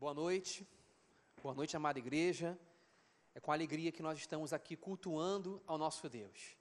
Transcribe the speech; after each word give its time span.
Boa 0.00 0.14
noite, 0.14 0.66
boa 1.42 1.54
noite, 1.54 1.76
amada 1.76 1.98
igreja. 1.98 2.58
É 3.34 3.38
com 3.38 3.52
alegria 3.52 3.92
que 3.92 4.02
nós 4.02 4.18
estamos 4.18 4.50
aqui 4.50 4.74
cultuando 4.74 5.62
ao 5.66 5.76
nosso 5.76 6.08
Deus. 6.08 6.56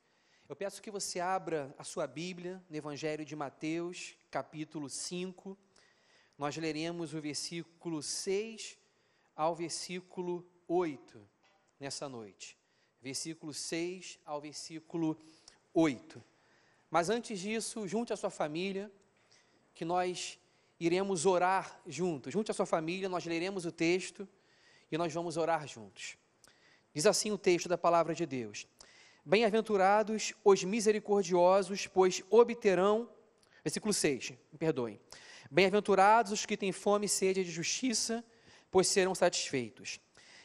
Eu 0.50 0.58
peço 0.58 0.82
que 0.82 0.92
você 0.92 1.22
abra 1.22 1.74
a 1.78 1.86
sua 1.86 2.06
Bíblia 2.06 2.62
no 2.70 2.76
Evangelho 2.76 3.24
de 3.24 3.38
Mateus, 3.38 4.18
capítulo 4.30 4.90
5. 4.90 5.58
Nós 6.38 6.58
leremos 6.58 7.14
o 7.14 7.22
versículo 7.22 8.04
6 8.04 8.78
ao 9.34 9.56
versículo 9.56 10.46
8 10.68 11.26
nessa 11.80 12.10
noite. 12.10 12.58
Versículo 13.02 13.54
6 13.54 14.20
ao 14.26 14.42
versículo 14.42 15.18
8. 15.74 16.22
Mas 16.92 17.10
antes 17.10 17.40
disso, 17.40 17.88
junte 17.88 18.12
a 18.12 18.18
sua 18.18 18.30
família, 18.30 18.92
que 19.74 19.86
nós 19.86 20.38
iremos 20.80 21.26
orar 21.26 21.82
juntos. 21.86 22.32
Junte 22.32 22.52
a 22.52 22.54
sua 22.54 22.66
família, 22.66 23.10
nós 23.10 23.26
leremos 23.26 23.66
o 23.66 23.72
texto 23.72 24.28
e 24.92 24.98
nós 24.98 25.14
vamos 25.14 25.38
orar 25.38 25.68
juntos. 25.68 26.16
Diz 26.94 27.06
assim 27.06 27.32
o 27.32 27.38
texto 27.38 27.68
da 27.68 27.78
palavra 27.78 28.16
de 28.16 28.26
Deus: 28.26 28.66
Bem-aventurados 29.26 30.34
os 30.44 30.64
misericordiosos, 30.64 31.88
pois 31.88 32.24
obterão. 32.30 33.10
Versículo 33.64 33.94
6, 33.94 34.32
me 34.52 34.58
perdoem. 34.58 35.00
Bem-aventurados 35.52 36.32
os 36.32 36.46
que 36.46 36.56
têm 36.56 36.72
fome 36.72 37.08
e 37.08 37.10
sede 37.10 37.44
de 37.44 37.52
justiça, 37.52 38.24
pois 38.72 38.88
serão 38.88 39.14
satisfeitos. 39.14 40.00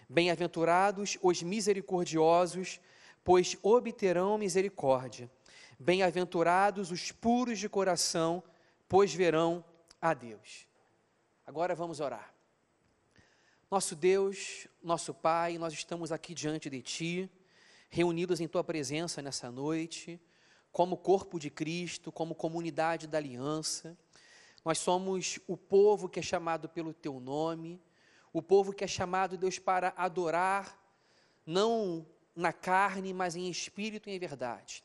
Bem-aventurados 0.08 1.16
os 1.22 1.42
misericordiosos, 1.42 2.80
pois 3.22 3.56
obterão 3.62 4.36
misericórdia. 4.36 5.30
Bem-aventurados 5.78 6.90
os 6.90 7.12
puros 7.12 7.58
de 7.58 7.68
coração, 7.68 8.42
pois 8.88 9.14
verão 9.14 9.64
a 10.04 10.12
Deus. 10.12 10.68
Agora 11.46 11.74
vamos 11.74 11.98
orar. 11.98 12.30
Nosso 13.70 13.96
Deus, 13.96 14.68
nosso 14.82 15.14
Pai, 15.14 15.56
nós 15.56 15.72
estamos 15.72 16.12
aqui 16.12 16.34
diante 16.34 16.68
de 16.68 16.82
Ti, 16.82 17.30
reunidos 17.88 18.38
em 18.38 18.46
Tua 18.46 18.62
presença 18.62 19.22
nessa 19.22 19.50
noite, 19.50 20.20
como 20.70 20.98
corpo 20.98 21.40
de 21.40 21.48
Cristo, 21.48 22.12
como 22.12 22.34
comunidade 22.34 23.06
da 23.06 23.16
aliança. 23.16 23.96
Nós 24.62 24.76
somos 24.76 25.40
o 25.46 25.56
povo 25.56 26.06
que 26.06 26.20
é 26.20 26.22
chamado 26.22 26.68
pelo 26.68 26.92
Teu 26.92 27.18
nome, 27.18 27.80
o 28.30 28.42
povo 28.42 28.74
que 28.74 28.84
é 28.84 28.86
chamado, 28.86 29.38
Deus, 29.38 29.58
para 29.58 29.94
adorar, 29.96 30.78
não 31.46 32.06
na 32.36 32.52
carne, 32.52 33.14
mas 33.14 33.36
em 33.36 33.48
espírito 33.48 34.10
e 34.10 34.12
em 34.12 34.18
verdade. 34.18 34.84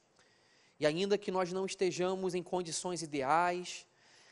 E 0.79 0.85
ainda 0.85 1.17
que 1.17 1.29
nós 1.29 1.51
não 1.51 1.66
estejamos 1.66 2.33
em 2.33 2.41
condições 2.41 3.01
ideais, 3.01 3.85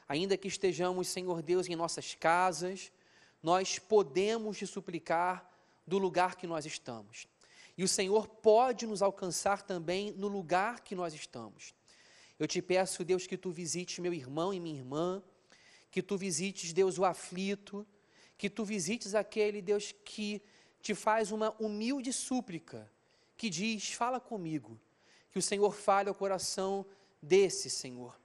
ainda 0.08 0.38
que 0.38 0.48
estejamos, 0.48 1.08
Senhor 1.08 1.42
Deus, 1.42 1.68
em 1.68 1.76
nossas 1.76 2.16
casas, 2.16 2.92
nós 3.44 3.78
podemos 3.78 4.58
te 4.58 4.66
suplicar 4.66 5.50
do 5.86 5.98
lugar 5.98 6.36
que 6.36 6.48
nós 6.48 6.66
estamos. 6.66 7.28
E 7.78 7.84
o 7.84 7.88
Senhor 7.88 8.28
pode 8.28 8.88
nos 8.88 9.02
alcançar 9.02 9.62
também 9.62 10.12
no 10.14 10.28
lugar 10.28 10.82
que 10.82 10.96
nós 10.96 11.14
estamos. 11.14 11.74
Eu 12.40 12.48
te 12.48 12.62
peço, 12.62 13.04
Deus, 13.04 13.28
que 13.28 13.38
tu 13.38 13.52
visites 13.52 14.00
meu 14.00 14.14
irmão 14.14 14.54
e 14.54 14.60
minha 14.60 14.78
irmã, 14.78 15.22
que 15.92 16.02
tu 16.02 16.18
visites, 16.18 16.74
Deus, 16.74 16.98
o 16.98 17.06
aflito, 17.06 17.86
que 18.38 18.50
tu 18.50 18.64
visites 18.64 19.14
aquele, 19.16 19.62
Deus, 19.62 19.94
que 20.04 20.42
te 20.82 20.94
faz 20.96 21.32
uma 21.32 21.56
humilde 21.60 22.14
súplica, 22.14 22.92
que 23.36 23.50
diz: 23.50 23.92
fala 23.94 24.20
comigo, 24.20 24.80
que 25.32 25.40
o 25.40 25.42
Senhor 25.42 25.74
fale 25.74 26.10
ao 26.10 26.16
coração 26.16 26.86
desse, 27.22 27.70
Senhor 27.70 28.16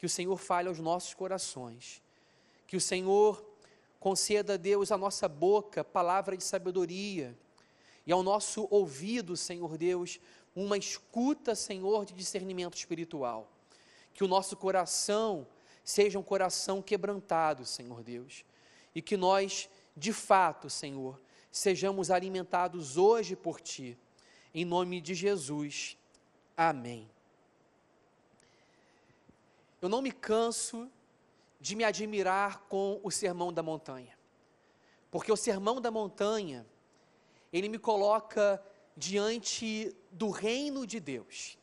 que 0.00 0.06
o 0.06 0.08
Senhor 0.08 0.38
fale 0.38 0.66
aos 0.66 0.78
nossos 0.78 1.12
corações, 1.12 2.00
que 2.66 2.74
o 2.74 2.80
Senhor 2.80 3.44
conceda 3.98 4.54
a 4.54 4.56
Deus 4.56 4.90
a 4.90 4.96
nossa 4.96 5.28
boca 5.28 5.84
palavra 5.84 6.38
de 6.38 6.42
sabedoria 6.42 7.36
e 8.06 8.10
ao 8.10 8.22
nosso 8.22 8.66
ouvido, 8.70 9.36
Senhor 9.36 9.76
Deus, 9.76 10.18
uma 10.56 10.78
escuta, 10.78 11.54
Senhor, 11.54 12.06
de 12.06 12.14
discernimento 12.14 12.78
espiritual. 12.78 13.52
Que 14.14 14.24
o 14.24 14.26
nosso 14.26 14.56
coração 14.56 15.46
seja 15.84 16.18
um 16.18 16.22
coração 16.22 16.80
quebrantado, 16.80 17.66
Senhor 17.66 18.02
Deus, 18.02 18.42
e 18.94 19.02
que 19.02 19.18
nós, 19.18 19.68
de 19.94 20.14
fato, 20.14 20.70
Senhor, 20.70 21.20
sejamos 21.52 22.10
alimentados 22.10 22.96
hoje 22.96 23.36
por 23.36 23.60
Ti. 23.60 23.98
Em 24.54 24.64
nome 24.64 24.98
de 24.98 25.14
Jesus. 25.14 25.94
Amém 26.56 27.06
eu 29.80 29.88
não 29.88 30.02
me 30.02 30.12
canso 30.12 30.90
de 31.60 31.76
me 31.76 31.84
admirar 31.84 32.60
com 32.68 33.00
o 33.02 33.10
sermão 33.10 33.52
da 33.52 33.62
montanha. 33.62 34.18
Porque 35.10 35.32
o 35.32 35.36
sermão 35.36 35.80
da 35.80 35.90
montanha, 35.90 36.66
ele 37.52 37.68
me 37.68 37.78
coloca 37.78 38.62
diante 38.96 39.94
do 40.10 40.30
reino 40.30 40.86
de 40.86 41.00
Deus. 41.00 41.58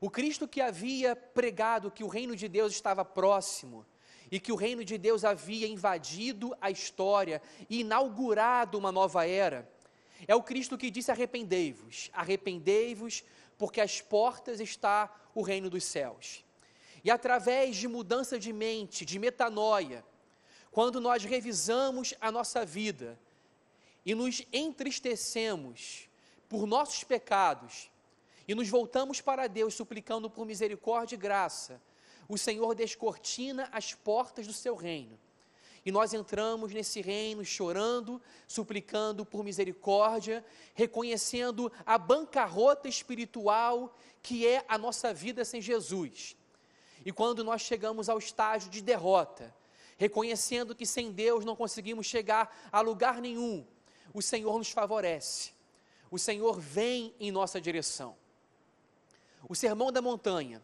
O 0.00 0.10
Cristo 0.10 0.46
que 0.46 0.60
havia 0.60 1.16
pregado 1.16 1.90
que 1.90 2.04
o 2.04 2.08
reino 2.08 2.36
de 2.36 2.48
Deus 2.48 2.72
estava 2.72 3.04
próximo 3.04 3.86
e 4.30 4.38
que 4.38 4.52
o 4.52 4.56
reino 4.56 4.84
de 4.84 4.98
Deus 4.98 5.24
havia 5.24 5.66
invadido 5.66 6.54
a 6.60 6.70
história 6.70 7.40
e 7.70 7.80
inaugurado 7.80 8.76
uma 8.76 8.92
nova 8.92 9.26
era, 9.26 9.70
é 10.26 10.34
o 10.34 10.42
Cristo 10.42 10.76
que 10.76 10.90
disse: 10.90 11.10
arrependei-vos, 11.10 12.10
arrependei-vos, 12.12 13.24
porque 13.56 13.80
às 13.80 14.00
portas 14.00 14.60
está 14.60 15.14
o 15.34 15.42
reino 15.42 15.70
dos 15.70 15.84
céus. 15.84 16.44
E 17.04 17.10
através 17.10 17.76
de 17.76 17.86
mudança 17.86 18.38
de 18.38 18.52
mente, 18.52 19.04
de 19.04 19.18
metanoia, 19.18 20.02
quando 20.70 21.00
nós 21.00 21.22
revisamos 21.22 22.14
a 22.20 22.32
nossa 22.32 22.64
vida 22.64 23.20
e 24.04 24.14
nos 24.14 24.42
entristecemos 24.52 26.08
por 26.48 26.66
nossos 26.66 27.04
pecados 27.04 27.90
e 28.48 28.54
nos 28.54 28.68
voltamos 28.68 29.20
para 29.20 29.46
Deus 29.46 29.74
suplicando 29.74 30.30
por 30.30 30.46
misericórdia 30.46 31.14
e 31.14 31.18
graça, 31.18 31.80
o 32.28 32.38
Senhor 32.38 32.74
descortina 32.74 33.68
as 33.70 33.94
portas 33.94 34.46
do 34.46 34.52
seu 34.52 34.74
reino. 34.74 35.18
E 35.84 35.92
nós 35.92 36.14
entramos 36.14 36.72
nesse 36.72 37.02
reino 37.02 37.44
chorando, 37.44 38.20
suplicando 38.48 39.26
por 39.26 39.44
misericórdia, 39.44 40.42
reconhecendo 40.74 41.70
a 41.84 41.98
bancarrota 41.98 42.88
espiritual 42.88 43.94
que 44.22 44.46
é 44.46 44.64
a 44.66 44.78
nossa 44.78 45.12
vida 45.12 45.44
sem 45.44 45.60
Jesus. 45.60 46.34
E 47.04 47.12
quando 47.12 47.44
nós 47.44 47.62
chegamos 47.62 48.08
ao 48.08 48.18
estágio 48.18 48.70
de 48.70 48.80
derrota, 48.80 49.54
reconhecendo 49.96 50.74
que 50.74 50.86
sem 50.86 51.12
Deus 51.12 51.44
não 51.44 51.54
conseguimos 51.54 52.06
chegar 52.06 52.68
a 52.72 52.80
lugar 52.80 53.20
nenhum, 53.20 53.66
o 54.12 54.22
Senhor 54.22 54.56
nos 54.56 54.70
favorece. 54.70 55.52
O 56.10 56.18
Senhor 56.18 56.58
vem 56.60 57.14
em 57.20 57.30
nossa 57.30 57.60
direção. 57.60 58.16
O 59.48 59.54
Sermão 59.54 59.92
da 59.92 60.00
Montanha, 60.00 60.62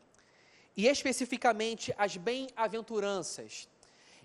e 0.76 0.86
especificamente 0.86 1.94
as 1.98 2.16
bem-aventuranças, 2.16 3.68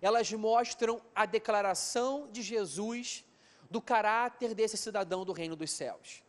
elas 0.02 0.32
mostram 0.32 1.02
a 1.14 1.26
declaração 1.26 2.30
de 2.32 2.42
Jesus 2.42 3.26
do 3.70 3.82
caráter 3.82 4.54
desse 4.54 4.78
cidadão 4.78 5.26
do 5.26 5.34
reino 5.34 5.56
dos 5.56 5.72
céus. 5.72 6.24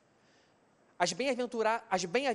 As 0.98 1.12
bem-aventuranças, 1.12 2.04
bem 2.06 2.26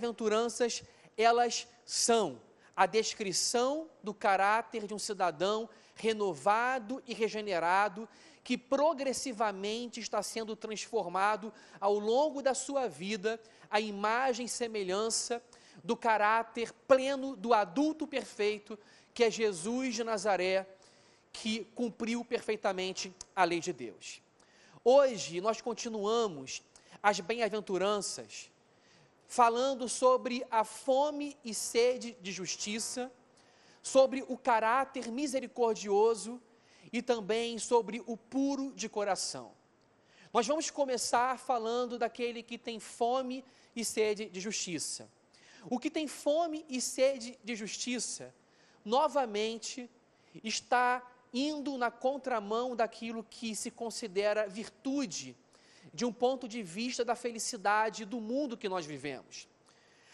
elas 1.18 1.68
são 1.84 2.40
a 2.76 2.86
descrição 2.86 3.90
do 4.04 4.14
caráter 4.14 4.88
de 4.88 4.94
um 4.94 5.00
cidadão 5.00 5.70
renovado 5.96 7.02
e 7.06 7.14
regenerado, 7.14 8.08
que 8.44 8.58
progressivamente 8.58 10.00
está 10.00 10.24
sendo 10.24 10.56
transformado 10.56 11.54
ao 11.80 12.00
longo 12.00 12.42
da 12.42 12.54
sua 12.54 12.88
vida 12.88 13.40
à 13.70 13.80
imagem 13.80 14.46
e 14.46 14.50
semelhança 14.50 15.42
do 15.84 15.96
caráter 15.96 16.74
pleno 16.88 17.36
do 17.36 17.54
adulto 17.54 18.08
perfeito, 18.08 18.78
que 19.14 19.24
é 19.24 19.32
Jesus 19.32 19.96
de 19.96 20.04
Nazaré, 20.04 20.68
que 21.32 21.66
cumpriu 21.76 22.26
perfeitamente 22.26 23.14
a 23.36 23.44
lei 23.44 23.60
de 23.60 23.72
Deus. 23.72 24.22
Hoje 24.84 25.40
nós 25.40 25.62
continuamos 25.62 26.64
as 27.02 27.20
bem-aventuranças 27.20 28.52
falando 29.32 29.88
sobre 29.88 30.46
a 30.52 30.66
fome 30.66 31.38
e 31.42 31.54
sede 31.54 32.18
de 32.20 32.34
justiça, 32.34 33.10
sobre 33.82 34.26
o 34.28 34.38
caráter 34.38 35.10
misericordioso 35.10 36.38
e 36.92 37.02
também 37.02 37.58
sobre 37.58 38.04
o 38.06 38.18
puro 38.18 38.74
de 38.74 38.90
coração. 38.90 39.54
Nós 40.34 40.46
vamos 40.46 40.70
começar 40.70 41.40
falando 41.40 41.98
daquele 41.98 42.44
que 42.44 42.58
tem 42.58 42.78
fome 42.78 43.42
e 43.74 43.86
sede 43.86 44.26
de 44.26 44.42
justiça. 44.42 45.10
O 45.70 45.80
que 45.80 45.90
tem 45.90 46.10
fome 46.10 46.66
e 46.68 46.82
sede 46.82 47.40
de 47.42 47.56
justiça, 47.56 48.36
novamente, 48.84 49.90
está 50.44 51.10
indo 51.34 51.78
na 51.78 51.90
contramão 51.90 52.76
daquilo 52.76 53.24
que 53.24 53.56
se 53.56 53.72
considera 53.72 54.50
virtude 54.50 55.38
de 55.94 56.06
um 56.06 56.14
ponto 56.14 56.48
de 56.48 56.64
vista 56.64 57.04
da 57.04 57.16
felicidade 57.16 58.06
do 58.06 58.22
mundo 58.22 58.58
que 58.58 58.70
nós 58.70 58.86
vivemos. 58.86 59.48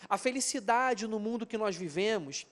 A 0.09 0.17
felicidade 0.17 1.07
no 1.07 1.19
mundo 1.19 1.45
que 1.45 1.57
nós 1.57 1.75
vivemos 1.75 2.45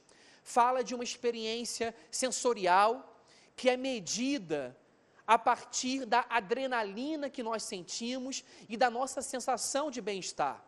fala 0.43 0.83
de 0.83 0.93
uma 0.93 1.03
experiência 1.03 1.95
sensorial 2.11 3.23
que 3.55 3.69
é 3.69 3.77
medida 3.77 4.77
a 5.25 5.39
partir 5.39 6.05
da 6.05 6.25
adrenalina 6.29 7.29
que 7.29 7.41
nós 7.41 7.63
sentimos 7.63 8.43
e 8.69 8.77
da 8.77 8.89
nossa 8.89 9.21
sensação 9.21 9.89
de 9.89 10.01
bem-estar. 10.01 10.63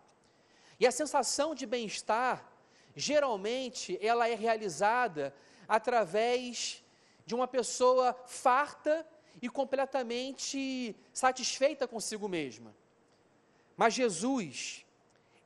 E 0.79 0.87
a 0.87 0.91
sensação 0.91 1.53
de 1.53 1.65
bem-estar, 1.65 2.43
geralmente, 2.95 3.97
ela 4.01 4.27
é 4.27 4.35
realizada 4.35 5.33
através 5.67 6.83
de 7.25 7.35
uma 7.35 7.47
pessoa 7.47 8.15
farta 8.25 9.05
e 9.41 9.49
completamente 9.49 10.95
satisfeita 11.13 11.87
consigo 11.87 12.27
mesma. 12.27 12.75
Mas 13.75 13.93
Jesus, 13.93 14.85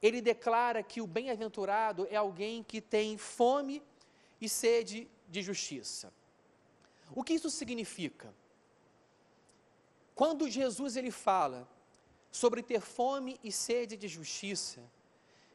ele 0.02 0.22
declara 0.22 0.82
que 0.82 1.02
o 1.02 1.08
bem-aventurado 1.08 2.08
é 2.10 2.16
alguém 2.16 2.64
que 2.64 2.80
tem 2.80 3.18
fome 3.18 3.84
e 4.40 4.48
sede 4.48 5.08
de 5.30 5.42
justiça. 5.42 6.12
O 7.14 7.24
que 7.24 7.34
isso 7.34 7.50
significa? 7.50 8.34
Quando 10.16 10.50
Jesus 10.50 10.96
ele 10.96 11.12
fala 11.12 11.68
sobre 12.32 12.64
ter 12.64 12.80
fome 12.80 13.40
e 13.44 13.52
sede 13.52 13.98
de 13.98 14.08
justiça, 14.08 14.82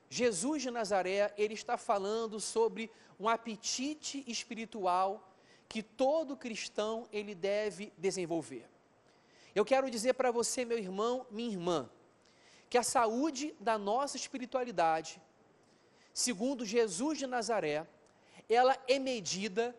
Jesus 0.08 0.62
de 0.62 0.70
Nazaré, 0.70 1.32
ele 1.36 1.54
está 1.54 1.76
falando 1.76 2.38
sobre 2.38 2.90
um 3.18 3.28
apetite 3.28 4.22
espiritual 4.26 5.26
que 5.68 5.82
todo 5.82 6.36
cristão 6.36 7.08
ele 7.12 7.34
deve 7.34 7.92
desenvolver. 7.96 8.68
Eu 9.54 9.64
quero 9.64 9.90
dizer 9.90 10.14
para 10.14 10.30
você, 10.30 10.64
meu 10.64 10.78
irmão, 10.78 11.26
minha 11.30 11.50
irmã, 11.50 11.90
que 12.68 12.76
a 12.76 12.82
saúde 12.82 13.54
da 13.58 13.78
nossa 13.78 14.16
espiritualidade, 14.16 15.20
segundo 16.12 16.64
Jesus 16.64 17.18
de 17.18 17.26
Nazaré, 17.26 17.86
ela 18.48 18.76
é 18.86 18.98
medida 18.98 19.76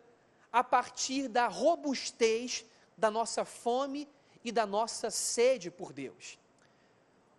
a 0.52 0.64
partir 0.64 1.28
da 1.28 1.46
robustez 1.46 2.64
da 2.96 3.10
nossa 3.10 3.44
fome 3.44 4.08
e 4.44 4.50
da 4.50 4.66
nossa 4.66 5.10
sede 5.10 5.70
por 5.70 5.92
Deus. 5.92 6.38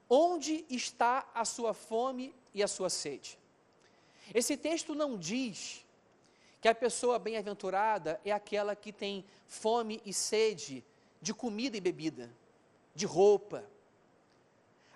Onde 0.09 0.65
está 0.69 1.29
a 1.33 1.45
sua 1.45 1.73
fome 1.73 2.33
e 2.53 2.63
a 2.63 2.67
sua 2.67 2.89
sede? 2.89 3.37
Esse 4.33 4.55
texto 4.55 4.95
não 4.95 5.17
diz 5.17 5.85
que 6.61 6.67
a 6.67 6.75
pessoa 6.75 7.17
bem-aventurada 7.17 8.19
é 8.25 8.31
aquela 8.31 8.75
que 8.75 8.91
tem 8.91 9.25
fome 9.47 10.01
e 10.05 10.13
sede 10.13 10.83
de 11.21 11.33
comida 11.33 11.77
e 11.77 11.81
bebida, 11.81 12.29
de 12.93 13.05
roupa, 13.05 13.63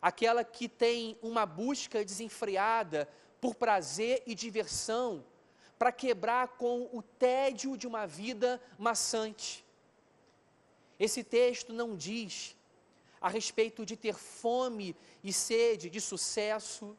aquela 0.01 0.43
que 0.43 0.67
tem 0.67 1.17
uma 1.21 1.45
busca 1.45 2.03
desenfreada 2.03 3.07
por 3.39 3.55
prazer 3.55 4.23
e 4.25 4.35
diversão, 4.35 5.23
para 5.77 5.91
quebrar 5.91 6.49
com 6.49 6.89
o 6.93 7.01
tédio 7.01 7.77
de 7.77 7.87
uma 7.87 8.05
vida 8.05 8.61
maçante. 8.77 9.65
Esse 10.99 11.23
texto 11.23 11.73
não 11.73 11.95
diz 11.95 12.55
a 13.19 13.27
respeito 13.27 13.85
de 13.85 13.97
ter 13.97 14.15
fome 14.15 14.95
e 15.23 15.33
sede 15.33 15.89
de 15.89 15.99
sucesso, 15.99 16.97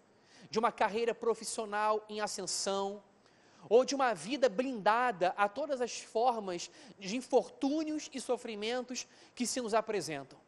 de 0.50 0.58
uma 0.58 0.72
carreira 0.72 1.14
profissional 1.14 2.04
em 2.08 2.20
ascensão, 2.20 3.02
ou 3.68 3.84
de 3.84 3.94
uma 3.94 4.14
vida 4.14 4.48
blindada 4.48 5.34
a 5.36 5.48
todas 5.48 5.80
as 5.80 6.00
formas 6.00 6.70
de 6.98 7.16
infortúnios 7.16 8.10
e 8.12 8.20
sofrimentos 8.20 9.06
que 9.34 9.46
se 9.46 9.60
nos 9.60 9.74
apresentam. 9.74 10.38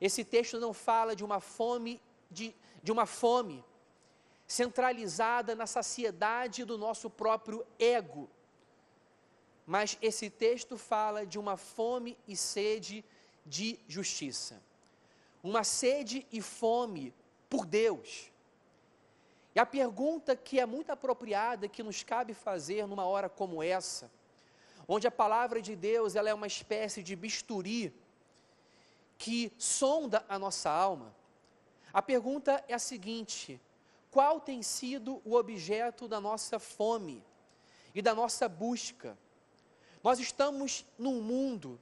Esse 0.00 0.24
texto 0.24 0.60
não 0.60 0.72
fala 0.72 1.16
de 1.16 1.24
uma 1.24 1.40
fome 1.40 2.00
de, 2.30 2.54
de 2.82 2.92
uma 2.92 3.06
fome 3.06 3.64
centralizada 4.46 5.54
na 5.54 5.66
saciedade 5.66 6.64
do 6.64 6.78
nosso 6.78 7.10
próprio 7.10 7.66
ego. 7.78 8.28
Mas 9.66 9.98
esse 10.00 10.30
texto 10.30 10.78
fala 10.78 11.26
de 11.26 11.38
uma 11.38 11.56
fome 11.56 12.16
e 12.28 12.36
sede 12.36 13.04
de 13.44 13.78
justiça. 13.88 14.62
Uma 15.42 15.64
sede 15.64 16.26
e 16.30 16.40
fome 16.40 17.12
por 17.48 17.66
Deus 17.66 18.30
e 19.56 19.58
a 19.58 19.64
pergunta 19.64 20.36
que 20.36 20.60
é 20.60 20.66
muito 20.66 20.92
apropriada, 20.92 21.66
que 21.66 21.82
nos 21.82 22.02
cabe 22.02 22.34
fazer 22.34 22.86
numa 22.86 23.06
hora 23.06 23.26
como 23.26 23.62
essa, 23.62 24.10
onde 24.86 25.06
a 25.06 25.10
palavra 25.10 25.62
de 25.62 25.74
Deus 25.74 26.14
ela 26.14 26.28
é 26.28 26.34
uma 26.34 26.46
espécie 26.46 27.02
de 27.02 27.16
bisturi 27.16 27.90
que 29.16 29.50
sonda 29.56 30.22
a 30.28 30.38
nossa 30.38 30.68
alma, 30.68 31.16
a 31.90 32.02
pergunta 32.02 32.62
é 32.68 32.74
a 32.74 32.78
seguinte: 32.78 33.58
qual 34.10 34.38
tem 34.40 34.62
sido 34.62 35.22
o 35.24 35.34
objeto 35.34 36.06
da 36.06 36.20
nossa 36.20 36.58
fome 36.58 37.24
e 37.94 38.02
da 38.02 38.14
nossa 38.14 38.46
busca? 38.50 39.16
Nós 40.04 40.20
estamos 40.20 40.84
num 40.98 41.22
mundo 41.22 41.80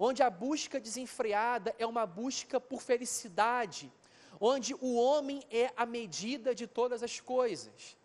onde 0.00 0.20
a 0.20 0.28
busca 0.28 0.80
desenfreada 0.80 1.76
é 1.78 1.86
uma 1.86 2.06
busca 2.06 2.58
por 2.60 2.82
felicidade, 2.82 3.92
onde 4.40 4.74
o 4.74 4.94
homem 4.96 5.42
é 5.50 5.72
a 5.76 5.86
medida 5.86 6.54
de 6.54 6.66
todas 6.66 7.02
as 7.02 7.20
coisas. 7.20 7.96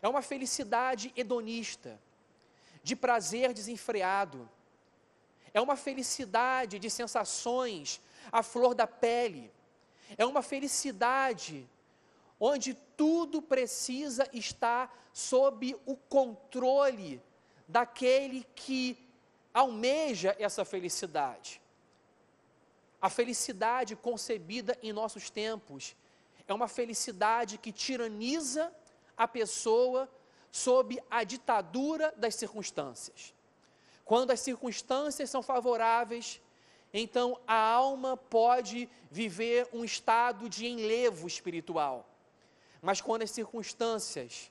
É 0.00 0.08
uma 0.08 0.22
felicidade 0.22 1.12
hedonista, 1.16 2.00
de 2.82 2.94
prazer 2.94 3.52
desenfreado. 3.52 4.48
É 5.52 5.60
uma 5.60 5.76
felicidade 5.76 6.78
de 6.78 6.90
sensações 6.90 8.00
à 8.30 8.42
flor 8.42 8.74
da 8.74 8.86
pele. 8.86 9.50
É 10.16 10.24
uma 10.24 10.42
felicidade 10.42 11.68
onde 12.38 12.74
tudo 12.96 13.40
precisa 13.40 14.28
estar 14.32 15.08
sob 15.12 15.74
o 15.86 15.96
controle 15.96 17.22
daquele 17.66 18.46
que 18.54 18.96
almeja 19.52 20.36
essa 20.38 20.64
felicidade. 20.64 21.60
A 23.00 23.10
felicidade 23.10 23.94
concebida 23.94 24.76
em 24.82 24.92
nossos 24.92 25.30
tempos 25.30 25.96
é 26.48 26.54
uma 26.54 26.68
felicidade 26.68 27.58
que 27.58 27.72
tiraniza 27.72 28.72
a 29.16 29.26
pessoa 29.26 30.08
sob 30.50 31.02
a 31.10 31.24
ditadura 31.24 32.12
das 32.16 32.34
circunstâncias. 32.34 33.34
Quando 34.04 34.30
as 34.30 34.40
circunstâncias 34.40 35.28
são 35.28 35.42
favoráveis, 35.42 36.40
então 36.92 37.38
a 37.46 37.56
alma 37.56 38.16
pode 38.16 38.88
viver 39.10 39.68
um 39.72 39.84
estado 39.84 40.48
de 40.48 40.66
enlevo 40.66 41.26
espiritual. 41.26 42.08
Mas 42.80 43.00
quando 43.00 43.22
as 43.22 43.30
circunstâncias 43.30 44.50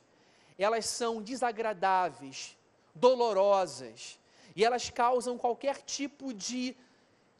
elas 0.57 0.85
são 0.85 1.21
desagradáveis, 1.21 2.57
dolorosas, 2.93 4.19
e 4.55 4.63
elas 4.63 4.89
causam 4.89 5.37
qualquer 5.37 5.81
tipo 5.81 6.33
de 6.33 6.75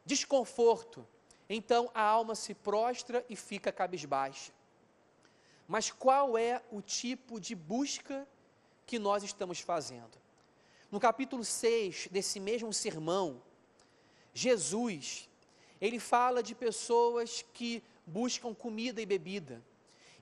desconforto, 0.06 1.06
então 1.50 1.90
a 1.92 2.00
alma 2.00 2.34
se 2.34 2.54
prostra 2.54 3.26
e 3.28 3.36
fica 3.36 3.72
cabisbaixa. 3.72 4.52
Mas 5.68 5.90
qual 5.90 6.38
é 6.38 6.62
o 6.70 6.80
tipo 6.80 7.40
de 7.40 7.54
busca 7.54 8.26
que 8.86 8.98
nós 8.98 9.24
estamos 9.24 9.58
fazendo? 9.58 10.16
No 10.90 11.00
capítulo 11.00 11.44
6 11.44 12.08
desse 12.10 12.38
mesmo 12.38 12.72
sermão, 12.72 13.42
Jesus, 14.32 15.28
ele 15.80 15.98
fala 15.98 16.42
de 16.42 16.54
pessoas 16.54 17.44
que 17.52 17.82
buscam 18.06 18.54
comida 18.54 19.02
e 19.02 19.06
bebida 19.06 19.60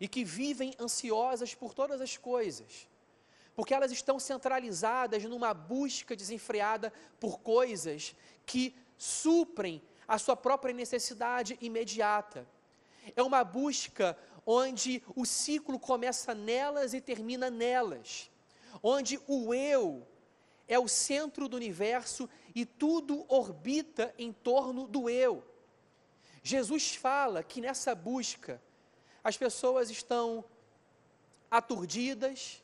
e 0.00 0.08
que 0.08 0.24
vivem 0.24 0.74
ansiosas 0.80 1.54
por 1.54 1.74
todas 1.74 2.00
as 2.00 2.16
coisas, 2.16 2.88
porque 3.54 3.74
elas 3.74 3.92
estão 3.92 4.18
centralizadas 4.18 5.24
numa 5.24 5.52
busca 5.52 6.16
desenfreada 6.16 6.90
por 7.20 7.40
coisas 7.40 8.16
que 8.46 8.74
suprem 9.04 9.82
a 10.08 10.16
sua 10.16 10.34
própria 10.34 10.72
necessidade 10.72 11.58
imediata. 11.60 12.48
É 13.14 13.22
uma 13.22 13.44
busca 13.44 14.16
onde 14.46 15.02
o 15.14 15.26
ciclo 15.26 15.78
começa 15.78 16.34
nelas 16.34 16.94
e 16.94 17.00
termina 17.02 17.50
nelas, 17.50 18.30
onde 18.82 19.20
o 19.26 19.52
eu 19.52 20.06
é 20.66 20.78
o 20.78 20.88
centro 20.88 21.48
do 21.48 21.56
universo 21.56 22.28
e 22.54 22.64
tudo 22.64 23.26
orbita 23.28 24.14
em 24.16 24.32
torno 24.32 24.86
do 24.86 25.10
eu. 25.10 25.44
Jesus 26.42 26.94
fala 26.94 27.42
que 27.42 27.60
nessa 27.60 27.94
busca 27.94 28.60
as 29.22 29.36
pessoas 29.36 29.90
estão 29.90 30.42
aturdidas, 31.50 32.62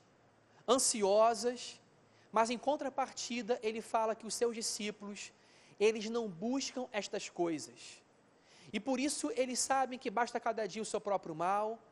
ansiosas, 0.66 1.78
mas 2.32 2.48
em 2.48 2.56
contrapartida 2.56 3.58
ele 3.62 3.82
fala 3.82 4.14
que 4.14 4.26
os 4.26 4.34
seus 4.34 4.54
discípulos 4.54 5.32
eles 5.80 6.10
não 6.10 6.28
buscam 6.28 6.86
estas 6.92 7.30
coisas. 7.30 8.00
E 8.72 8.78
por 8.78 9.00
isso 9.00 9.32
eles 9.34 9.58
sabem 9.58 9.98
que 9.98 10.10
basta 10.10 10.38
cada 10.38 10.68
dia 10.68 10.82
o 10.82 10.84
seu 10.84 11.00
próprio 11.00 11.34
mal, 11.34 11.82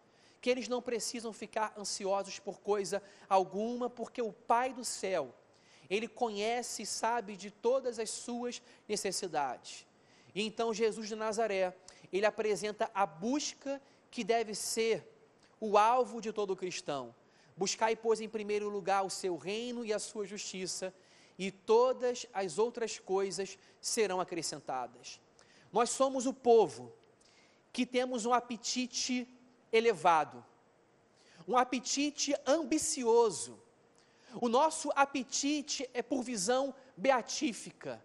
que 0.41 0.51
eles 0.51 0.69
não 0.69 0.81
precisam 0.81 1.33
ficar 1.33 1.75
ansiosos 1.77 2.39
por 2.39 2.61
coisa 2.61 3.03
alguma, 3.29 3.91
porque 3.91 4.23
o 4.23 4.33
Pai 4.33 4.73
do 4.73 4.85
céu, 4.85 5.35
ele 5.91 6.07
conhece 6.07 6.83
e 6.83 6.87
sabe 6.87 7.35
de 7.35 7.51
todas 7.51 7.99
as 7.99 8.11
suas 8.11 8.63
necessidades. 8.87 9.87
E 10.35 10.43
então 10.43 10.73
Jesus 10.73 11.09
de 11.09 11.17
Nazaré, 11.17 11.75
ele 12.13 12.27
apresenta 12.27 12.91
a 12.95 13.07
busca 13.07 13.81
que 14.11 14.23
deve 14.23 14.55
ser 14.55 15.05
o 15.59 15.77
alvo 15.77 16.21
de 16.21 16.33
todo 16.33 16.55
cristão. 16.55 17.15
Buscai, 17.57 17.97
pois, 17.97 18.21
em 18.21 18.29
primeiro 18.29 18.69
lugar 18.69 19.05
o 19.05 19.11
seu 19.11 19.37
reino 19.37 19.85
e 19.85 19.93
a 19.93 19.99
sua 19.99 20.25
justiça, 20.25 20.95
e 21.39 21.53
todas 21.53 22.27
as 22.35 22.59
outras 22.59 22.99
coisas 22.99 23.57
serão 23.81 24.21
acrescentadas. 24.21 25.21
Nós 25.73 25.91
somos 25.91 26.27
o 26.27 26.35
povo 26.35 26.93
que 27.73 27.87
temos 27.87 28.27
um 28.27 28.35
apetite 28.35 29.29
elevado, 29.73 30.45
um 31.47 31.57
apetite 31.57 32.35
ambicioso. 32.47 33.63
O 34.41 34.49
nosso 34.49 34.91
apetite 34.97 35.89
é 35.95 36.03
por 36.03 36.23
visão 36.23 36.75
beatífica, 36.97 38.03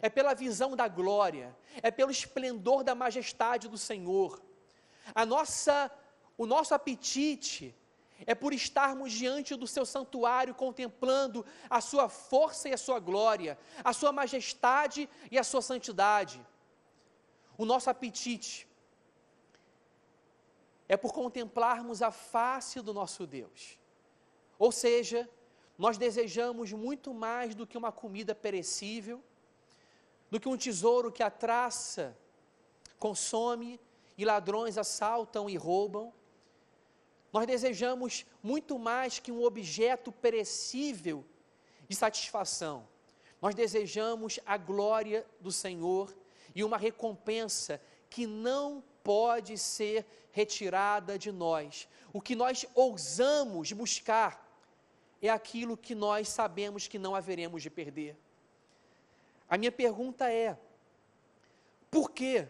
é 0.00 0.08
pela 0.08 0.32
visão 0.34 0.76
da 0.76 0.86
glória, 0.86 1.54
é 1.82 1.90
pelo 1.90 2.10
esplendor 2.10 2.84
da 2.84 2.94
majestade 2.94 3.68
do 3.68 3.76
Senhor. 3.76 4.40
A 5.14 5.26
nossa, 5.26 5.90
o 6.36 6.46
nosso 6.46 6.74
apetite 6.74 7.74
é 8.26 8.34
por 8.34 8.52
estarmos 8.52 9.12
diante 9.12 9.54
do 9.54 9.66
seu 9.66 9.86
santuário 9.86 10.54
contemplando 10.54 11.44
a 11.68 11.80
sua 11.80 12.08
força 12.08 12.68
e 12.68 12.72
a 12.72 12.78
sua 12.78 12.98
glória, 12.98 13.58
a 13.84 13.92
sua 13.92 14.12
majestade 14.12 15.08
e 15.30 15.38
a 15.38 15.44
sua 15.44 15.62
santidade. 15.62 16.44
O 17.56 17.64
nosso 17.64 17.90
apetite 17.90 18.68
é 20.88 20.96
por 20.96 21.12
contemplarmos 21.12 22.02
a 22.02 22.10
face 22.10 22.80
do 22.80 22.94
nosso 22.94 23.26
Deus. 23.26 23.78
Ou 24.58 24.72
seja, 24.72 25.28
nós 25.76 25.98
desejamos 25.98 26.72
muito 26.72 27.14
mais 27.14 27.54
do 27.54 27.66
que 27.66 27.78
uma 27.78 27.92
comida 27.92 28.34
perecível, 28.34 29.22
do 30.30 30.40
que 30.40 30.48
um 30.48 30.56
tesouro 30.56 31.12
que 31.12 31.22
a 31.22 31.30
traça 31.30 32.16
consome 32.98 33.80
e 34.16 34.24
ladrões 34.24 34.76
assaltam 34.76 35.48
e 35.48 35.56
roubam. 35.56 36.12
Nós 37.32 37.46
desejamos 37.46 38.24
muito 38.42 38.78
mais 38.78 39.18
que 39.18 39.30
um 39.30 39.44
objeto 39.44 40.10
perecível 40.10 41.24
de 41.88 41.94
satisfação. 41.94 42.88
Nós 43.40 43.54
desejamos 43.54 44.40
a 44.44 44.56
glória 44.56 45.26
do 45.40 45.52
Senhor 45.52 46.14
e 46.54 46.64
uma 46.64 46.76
recompensa 46.76 47.80
que 48.08 48.26
não 48.26 48.82
pode 49.04 49.56
ser 49.58 50.04
retirada 50.32 51.18
de 51.18 51.30
nós. 51.30 51.88
O 52.12 52.20
que 52.20 52.34
nós 52.34 52.66
ousamos 52.74 53.72
buscar 53.72 54.46
é 55.20 55.28
aquilo 55.28 55.76
que 55.76 55.94
nós 55.94 56.28
sabemos 56.28 56.88
que 56.88 56.98
não 56.98 57.14
haveremos 57.14 57.62
de 57.62 57.70
perder. 57.70 58.16
A 59.48 59.56
minha 59.56 59.72
pergunta 59.72 60.30
é: 60.30 60.58
por 61.90 62.10
que 62.10 62.46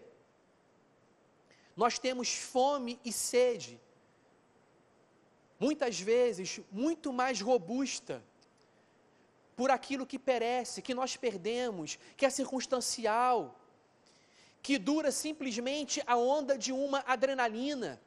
nós 1.76 1.98
temos 1.98 2.34
fome 2.34 2.98
e 3.04 3.12
sede, 3.12 3.80
muitas 5.58 6.00
vezes 6.00 6.60
muito 6.70 7.12
mais 7.12 7.40
robusta, 7.40 8.22
por 9.56 9.72
aquilo 9.72 10.06
que 10.06 10.20
perece, 10.20 10.80
que 10.80 10.94
nós 10.94 11.16
perdemos, 11.16 11.98
que 12.16 12.24
é 12.24 12.30
circunstancial, 12.30 13.58
que 14.62 14.78
dura 14.78 15.10
simplesmente 15.10 16.00
a 16.06 16.16
onda 16.16 16.56
de 16.56 16.72
uma 16.72 17.02
adrenalina. 17.04 18.00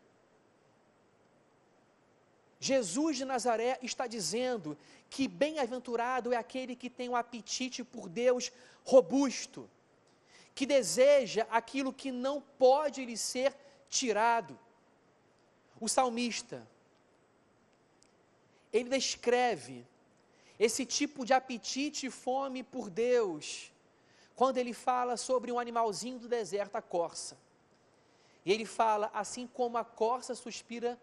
Jesus 2.57 3.17
de 3.17 3.25
Nazaré 3.25 3.77
está 3.81 4.07
dizendo 4.07 4.77
que 5.09 5.27
bem-aventurado 5.27 6.31
é 6.31 6.37
aquele 6.37 6.73
que 6.73 6.89
tem 6.89 7.09
um 7.09 7.17
apetite 7.17 7.83
por 7.83 8.07
Deus 8.07 8.49
robusto, 8.85 9.69
que 10.55 10.65
deseja 10.65 11.45
aquilo 11.49 11.91
que 11.91 12.13
não 12.13 12.39
pode 12.39 13.03
lhe 13.03 13.17
ser 13.17 13.53
tirado. 13.89 14.57
O 15.81 15.89
salmista, 15.89 16.65
ele 18.71 18.89
descreve 18.89 19.85
esse 20.59 20.85
tipo 20.85 21.25
de 21.25 21.33
apetite 21.33 22.05
e 22.05 22.11
fome 22.11 22.63
por 22.63 22.89
Deus, 22.89 23.71
quando 24.35 24.57
ele 24.57 24.73
fala 24.73 25.17
sobre 25.17 25.51
um 25.51 25.59
animalzinho 25.59 26.19
do 26.19 26.27
deserto, 26.27 26.75
a 26.75 26.81
corça. 26.81 27.37
E 28.45 28.51
ele 28.51 28.65
fala: 28.65 29.09
assim 29.13 29.47
como 29.47 29.77
a 29.77 29.83
corça 29.83 30.33
suspira 30.35 30.99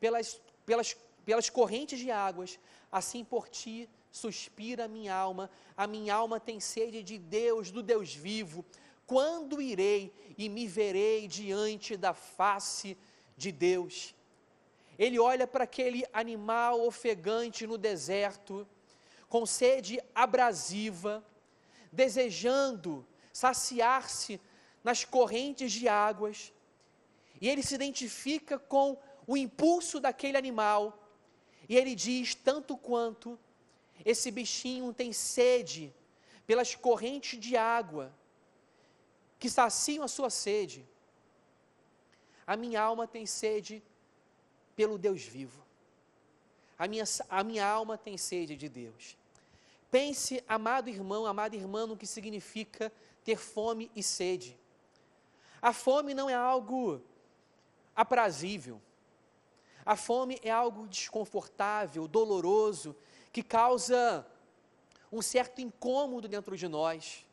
pelas 0.00 0.40
pelas, 0.64 0.96
pelas 1.24 1.50
correntes 1.50 1.98
de 1.98 2.10
águas, 2.10 2.58
assim 2.90 3.24
por 3.24 3.48
ti 3.48 3.88
suspira 4.10 4.84
a 4.84 4.88
minha 4.88 5.14
alma, 5.14 5.50
a 5.76 5.86
minha 5.86 6.14
alma 6.14 6.38
tem 6.38 6.60
sede 6.60 7.02
de 7.02 7.18
Deus, 7.18 7.70
do 7.70 7.82
Deus 7.82 8.14
vivo. 8.14 8.64
Quando 9.06 9.60
irei 9.60 10.14
e 10.38 10.48
me 10.48 10.66
verei 10.66 11.26
diante 11.26 11.96
da 11.96 12.14
face 12.14 12.96
de 13.36 13.50
Deus? 13.50 14.14
Ele 14.98 15.18
olha 15.18 15.46
para 15.46 15.64
aquele 15.64 16.04
animal 16.12 16.86
ofegante 16.86 17.66
no 17.66 17.76
deserto, 17.76 18.66
com 19.28 19.44
sede 19.44 20.00
abrasiva, 20.14 21.24
desejando 21.90 23.06
saciar-se 23.32 24.40
nas 24.82 25.04
correntes 25.04 25.72
de 25.72 25.88
águas, 25.88 26.52
e 27.40 27.48
ele 27.48 27.62
se 27.62 27.74
identifica 27.74 28.58
com 28.58 28.96
o 29.26 29.36
impulso 29.36 29.98
daquele 29.98 30.36
animal, 30.36 31.10
e 31.68 31.76
ele 31.76 31.94
diz: 31.94 32.34
tanto 32.34 32.76
quanto 32.76 33.38
esse 34.04 34.30
bichinho 34.30 34.92
tem 34.92 35.12
sede 35.12 35.92
pelas 36.46 36.74
correntes 36.74 37.40
de 37.40 37.56
água 37.56 38.14
que 39.38 39.50
saciam 39.50 40.04
a 40.04 40.08
sua 40.08 40.30
sede, 40.30 40.86
a 42.46 42.56
minha 42.56 42.80
alma 42.80 43.06
tem 43.06 43.26
sede 43.26 43.82
pelo 44.76 44.98
Deus 44.98 45.22
vivo. 45.22 45.62
A 46.78 46.88
minha, 46.88 47.04
a 47.28 47.44
minha 47.44 47.66
alma 47.66 47.96
tem 47.96 48.16
sede 48.16 48.56
de 48.56 48.68
Deus. 48.68 49.16
Pense, 49.90 50.42
amado 50.48 50.88
irmão, 50.90 51.24
amada 51.24 51.54
irmã, 51.54 51.86
no 51.86 51.96
que 51.96 52.06
significa 52.06 52.92
ter 53.24 53.38
fome 53.38 53.90
e 53.94 54.02
sede. 54.02 54.58
A 55.62 55.72
fome 55.72 56.12
não 56.12 56.28
é 56.28 56.34
algo 56.34 57.00
aprazível. 57.94 58.80
A 59.86 59.96
fome 59.96 60.40
é 60.42 60.50
algo 60.50 60.86
desconfortável, 60.88 62.08
doloroso, 62.08 62.96
que 63.32 63.42
causa 63.42 64.26
um 65.12 65.22
certo 65.22 65.60
incômodo 65.60 66.26
dentro 66.26 66.56
de 66.56 66.66
nós. 66.66 67.24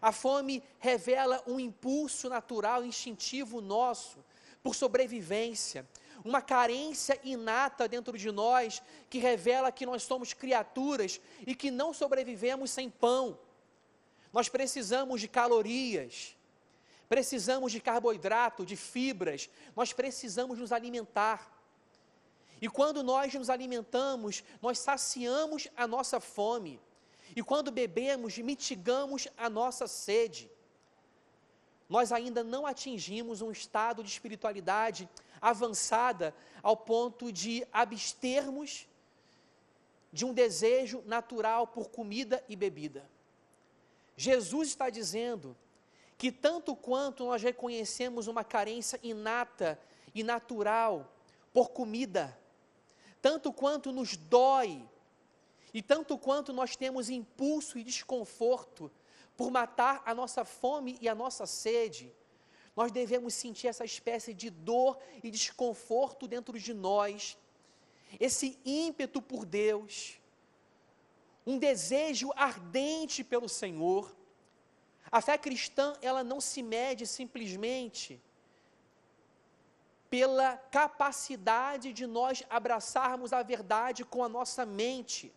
A 0.00 0.12
fome 0.12 0.62
revela 0.78 1.42
um 1.46 1.60
impulso 1.60 2.28
natural, 2.28 2.84
instintivo 2.84 3.60
nosso, 3.60 4.24
por 4.62 4.74
sobrevivência, 4.74 5.86
uma 6.24 6.40
carência 6.40 7.20
inata 7.22 7.86
dentro 7.86 8.16
de 8.16 8.32
nós, 8.32 8.82
que 9.10 9.18
revela 9.18 9.70
que 9.70 9.84
nós 9.84 10.02
somos 10.02 10.32
criaturas 10.32 11.20
e 11.46 11.54
que 11.54 11.70
não 11.70 11.92
sobrevivemos 11.92 12.70
sem 12.70 12.88
pão. 12.88 13.38
Nós 14.32 14.48
precisamos 14.48 15.20
de 15.20 15.28
calorias, 15.28 16.34
precisamos 17.10 17.70
de 17.70 17.80
carboidrato, 17.80 18.64
de 18.64 18.74
fibras, 18.74 19.50
nós 19.76 19.92
precisamos 19.92 20.58
nos 20.58 20.72
alimentar. 20.72 21.52
E 22.60 22.68
quando 22.70 23.02
nós 23.02 23.34
nos 23.34 23.50
alimentamos, 23.50 24.42
nós 24.62 24.78
saciamos 24.78 25.68
a 25.76 25.86
nossa 25.86 26.18
fome. 26.20 26.80
E 27.36 27.42
quando 27.42 27.70
bebemos, 27.70 28.38
mitigamos 28.38 29.28
a 29.36 29.50
nossa 29.50 29.86
sede. 29.86 30.50
Nós 31.86 32.10
ainda 32.10 32.42
não 32.42 32.64
atingimos 32.64 33.42
um 33.42 33.50
estado 33.50 34.02
de 34.02 34.08
espiritualidade 34.08 35.06
avançada 35.48 36.34
ao 36.62 36.76
ponto 36.76 37.30
de 37.30 37.66
abstermos 37.72 38.88
de 40.12 40.24
um 40.24 40.32
desejo 40.32 41.02
natural 41.06 41.66
por 41.66 41.90
comida 41.90 42.42
e 42.48 42.56
bebida. 42.56 43.08
Jesus 44.16 44.68
está 44.68 44.88
dizendo 44.88 45.56
que 46.16 46.32
tanto 46.32 46.74
quanto 46.74 47.24
nós 47.24 47.42
reconhecemos 47.42 48.26
uma 48.26 48.44
carência 48.44 48.98
inata 49.02 49.78
e 50.14 50.22
natural 50.22 51.12
por 51.52 51.70
comida, 51.70 52.36
tanto 53.20 53.52
quanto 53.52 53.92
nos 53.92 54.16
dói, 54.16 54.88
e 55.74 55.82
tanto 55.82 56.16
quanto 56.16 56.52
nós 56.52 56.76
temos 56.76 57.10
impulso 57.10 57.76
e 57.76 57.82
desconforto 57.82 58.90
por 59.36 59.50
matar 59.50 60.00
a 60.06 60.14
nossa 60.14 60.44
fome 60.44 60.96
e 61.00 61.08
a 61.08 61.14
nossa 61.14 61.46
sede, 61.46 62.14
nós 62.76 62.90
devemos 62.90 63.34
sentir 63.34 63.68
essa 63.68 63.84
espécie 63.84 64.34
de 64.34 64.50
dor 64.50 64.98
e 65.22 65.30
desconforto 65.30 66.26
dentro 66.26 66.58
de 66.58 66.74
nós, 66.74 67.38
esse 68.18 68.58
ímpeto 68.64 69.22
por 69.22 69.44
Deus, 69.44 70.18
um 71.46 71.58
desejo 71.58 72.32
ardente 72.34 73.22
pelo 73.22 73.48
Senhor. 73.48 74.14
A 75.10 75.20
fé 75.20 75.36
cristã, 75.38 75.94
ela 76.02 76.24
não 76.24 76.40
se 76.40 76.62
mede 76.62 77.06
simplesmente 77.06 78.20
pela 80.10 80.56
capacidade 80.56 81.92
de 81.92 82.06
nós 82.06 82.44
abraçarmos 82.48 83.32
a 83.32 83.42
verdade 83.42 84.04
com 84.04 84.22
a 84.22 84.28
nossa 84.28 84.64
mente. 84.64 85.32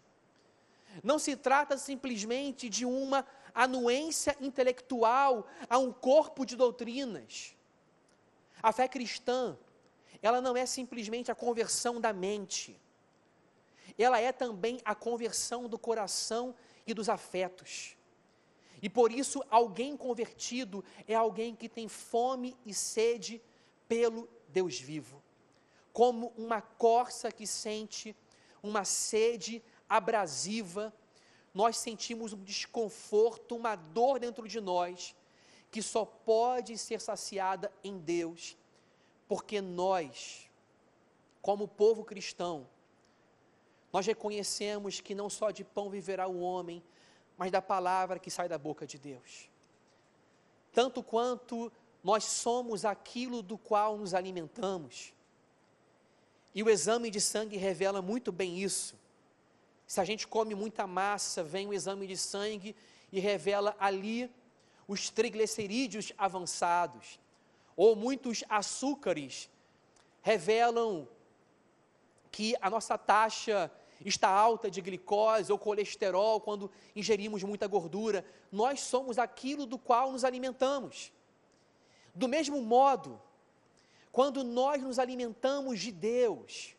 Não 1.03 1.19
se 1.19 1.35
trata 1.35 1.77
simplesmente 1.77 2.69
de 2.69 2.85
uma 2.85 3.25
anuência 3.57 4.37
intelectual 4.39 5.47
a 5.67 5.79
um 5.79 5.91
corpo 5.91 6.45
de 6.45 6.55
doutrinas. 6.55 7.55
A 8.61 8.71
fé 8.71 8.87
cristã, 8.87 9.57
ela 10.21 10.39
não 10.39 10.55
é 10.55 10.63
simplesmente 10.67 11.31
a 11.31 11.35
conversão 11.35 11.99
da 11.99 12.13
mente, 12.13 12.79
ela 13.97 14.19
é 14.19 14.31
também 14.31 14.79
a 14.85 14.93
conversão 14.93 15.67
do 15.67 15.79
coração 15.79 16.53
e 16.85 16.93
dos 16.93 17.09
afetos. 17.09 17.97
E 18.79 18.87
por 18.87 19.11
isso, 19.11 19.43
alguém 19.49 19.97
convertido 19.97 20.85
é 21.07 21.15
alguém 21.15 21.55
que 21.55 21.67
tem 21.67 21.87
fome 21.87 22.55
e 22.63 22.75
sede 22.75 23.41
pelo 23.87 24.29
Deus 24.49 24.79
vivo. 24.79 25.23
Como 25.91 26.31
uma 26.37 26.61
corça 26.61 27.31
que 27.31 27.47
sente 27.47 28.15
uma 28.61 28.85
sede 28.85 29.63
abrasiva, 29.89 30.93
nós 31.57 31.75
sentimos 31.75 32.33
um 32.33 32.43
desconforto, 32.43 33.55
uma 33.55 33.75
dor 33.75 34.19
dentro 34.19 34.47
de 34.47 34.61
nós, 34.61 35.15
que 35.71 35.81
só 35.81 36.05
pode 36.05 36.77
ser 36.77 37.01
saciada 37.01 37.73
em 37.83 37.97
Deus, 37.97 38.55
porque 39.27 39.59
nós, 39.59 40.47
como 41.41 41.67
povo 41.67 42.05
cristão, 42.05 42.67
nós 43.91 44.05
reconhecemos 44.05 45.01
que 45.01 45.15
não 45.15 45.31
só 45.31 45.49
de 45.49 45.63
pão 45.63 45.89
viverá 45.89 46.27
o 46.27 46.41
homem, 46.41 46.83
mas 47.35 47.51
da 47.51 47.59
palavra 47.59 48.19
que 48.19 48.29
sai 48.29 48.47
da 48.47 48.59
boca 48.59 48.85
de 48.85 48.99
Deus. 48.99 49.49
Tanto 50.71 51.01
quanto 51.01 51.71
nós 52.03 52.23
somos 52.23 52.85
aquilo 52.85 53.41
do 53.41 53.57
qual 53.57 53.97
nos 53.97 54.13
alimentamos. 54.13 55.11
E 56.53 56.61
o 56.61 56.69
exame 56.69 57.09
de 57.09 57.19
sangue 57.19 57.57
revela 57.57 57.99
muito 57.99 58.31
bem 58.31 58.59
isso. 58.59 58.95
Se 59.87 60.01
a 60.01 60.03
gente 60.03 60.27
come 60.27 60.53
muita 60.53 60.85
massa, 60.85 61.41
vem 61.41 61.65
o 61.65 61.73
exame 61.73 62.05
de 62.05 62.17
sangue 62.17 62.75
e 63.11 63.19
revela 63.21 63.75
ali 63.79 64.29
os 64.85 65.09
triglicerídeos 65.09 66.11
avançados, 66.17 67.19
ou 67.75 67.95
muitos 67.95 68.43
açúcares 68.49 69.49
revelam 70.21 71.07
que 72.31 72.55
a 72.61 72.69
nossa 72.69 72.97
taxa 72.97 73.71
está 74.05 74.29
alta 74.29 74.69
de 74.69 74.81
glicose 74.81 75.51
ou 75.51 75.57
colesterol 75.57 76.39
quando 76.39 76.69
ingerimos 76.95 77.41
muita 77.43 77.65
gordura. 77.65 78.25
Nós 78.51 78.81
somos 78.81 79.17
aquilo 79.17 79.65
do 79.65 79.77
qual 79.77 80.11
nos 80.11 80.23
alimentamos. 80.23 81.11
Do 82.13 82.27
mesmo 82.27 82.61
modo, 82.61 83.21
quando 84.11 84.43
nós 84.43 84.81
nos 84.81 84.99
alimentamos 84.99 85.79
de 85.79 85.91
Deus, 85.91 86.75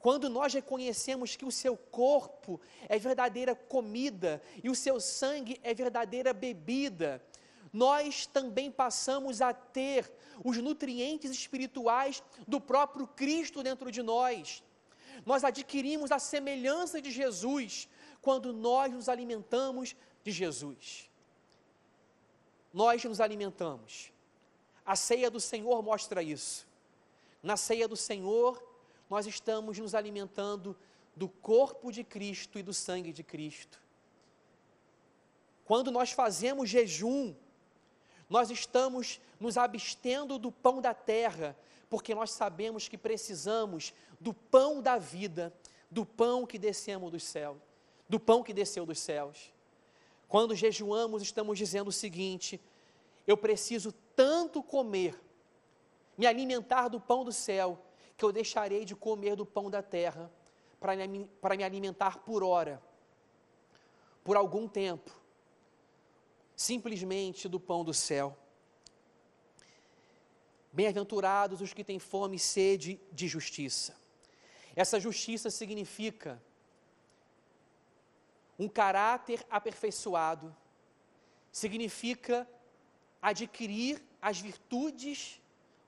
quando 0.00 0.30
nós 0.30 0.54
reconhecemos 0.54 1.36
que 1.36 1.44
o 1.44 1.52
seu 1.52 1.76
corpo 1.76 2.58
é 2.88 2.98
verdadeira 2.98 3.54
comida 3.54 4.42
e 4.64 4.70
o 4.70 4.74
seu 4.74 4.98
sangue 4.98 5.60
é 5.62 5.74
verdadeira 5.74 6.32
bebida, 6.32 7.22
nós 7.70 8.26
também 8.26 8.70
passamos 8.70 9.42
a 9.42 9.52
ter 9.52 10.10
os 10.42 10.56
nutrientes 10.56 11.30
espirituais 11.30 12.22
do 12.48 12.58
próprio 12.60 13.06
Cristo 13.06 13.62
dentro 13.62 13.92
de 13.92 14.02
nós. 14.02 14.62
Nós 15.26 15.44
adquirimos 15.44 16.10
a 16.10 16.18
semelhança 16.18 17.00
de 17.00 17.10
Jesus 17.10 17.86
quando 18.22 18.54
nós 18.54 18.90
nos 18.92 19.06
alimentamos 19.06 19.94
de 20.24 20.32
Jesus. 20.32 21.10
Nós 22.72 23.04
nos 23.04 23.20
alimentamos. 23.20 24.10
A 24.84 24.96
ceia 24.96 25.30
do 25.30 25.38
Senhor 25.40 25.82
mostra 25.82 26.22
isso. 26.22 26.66
Na 27.42 27.56
ceia 27.56 27.86
do 27.86 27.96
Senhor, 27.96 28.69
nós 29.10 29.26
estamos 29.26 29.76
nos 29.76 29.92
alimentando 29.92 30.76
do 31.16 31.28
corpo 31.28 31.90
de 31.90 32.04
Cristo 32.04 32.60
e 32.60 32.62
do 32.62 32.72
sangue 32.72 33.12
de 33.12 33.24
Cristo. 33.24 33.82
Quando 35.64 35.90
nós 35.90 36.12
fazemos 36.12 36.70
jejum, 36.70 37.34
nós 38.28 38.50
estamos 38.50 39.20
nos 39.40 39.58
abstendo 39.58 40.38
do 40.38 40.52
pão 40.52 40.80
da 40.80 40.94
terra, 40.94 41.56
porque 41.88 42.14
nós 42.14 42.30
sabemos 42.30 42.86
que 42.86 42.96
precisamos 42.96 43.92
do 44.20 44.32
pão 44.32 44.80
da 44.80 44.96
vida, 44.96 45.52
do 45.90 46.06
pão 46.06 46.46
que 46.46 46.56
descemos 46.58 47.10
dos 47.10 47.24
céus, 47.24 47.58
do 48.08 48.20
pão 48.20 48.44
que 48.44 48.52
desceu 48.52 48.86
dos 48.86 49.00
céus. 49.00 49.52
Quando 50.28 50.54
jejuamos, 50.54 51.20
estamos 51.22 51.58
dizendo 51.58 51.88
o 51.88 51.92
seguinte: 51.92 52.60
eu 53.26 53.36
preciso 53.36 53.92
tanto 54.14 54.62
comer, 54.62 55.20
me 56.16 56.26
alimentar 56.26 56.86
do 56.86 57.00
pão 57.00 57.24
do 57.24 57.32
céu, 57.32 57.84
que 58.20 58.24
eu 58.26 58.32
deixarei 58.32 58.84
de 58.84 58.94
comer 58.94 59.34
do 59.34 59.46
pão 59.46 59.70
da 59.70 59.82
terra 59.82 60.30
para 60.78 60.94
me, 61.08 61.64
alimentar 61.64 62.18
por 62.18 62.42
hora, 62.42 62.78
por 64.22 64.36
algum 64.36 64.68
tempo, 64.68 65.10
simplesmente 66.54 67.48
do 67.48 67.58
pão 67.58 67.82
do 67.82 67.94
céu. 67.94 68.36
Bem-aventurados 70.70 71.62
os 71.62 71.72
que 71.72 71.82
têm 71.82 71.98
fome 71.98 72.36
e 72.36 72.38
sede 72.38 73.00
de 73.10 73.26
justiça. 73.26 73.96
Essa 74.76 75.00
justiça 75.00 75.50
significa 75.50 76.42
um 78.58 78.68
caráter 78.68 79.46
aperfeiçoado, 79.48 80.54
significa 81.50 82.46
adquirir 83.22 84.04
as 84.20 84.38
virtudes 84.38 85.40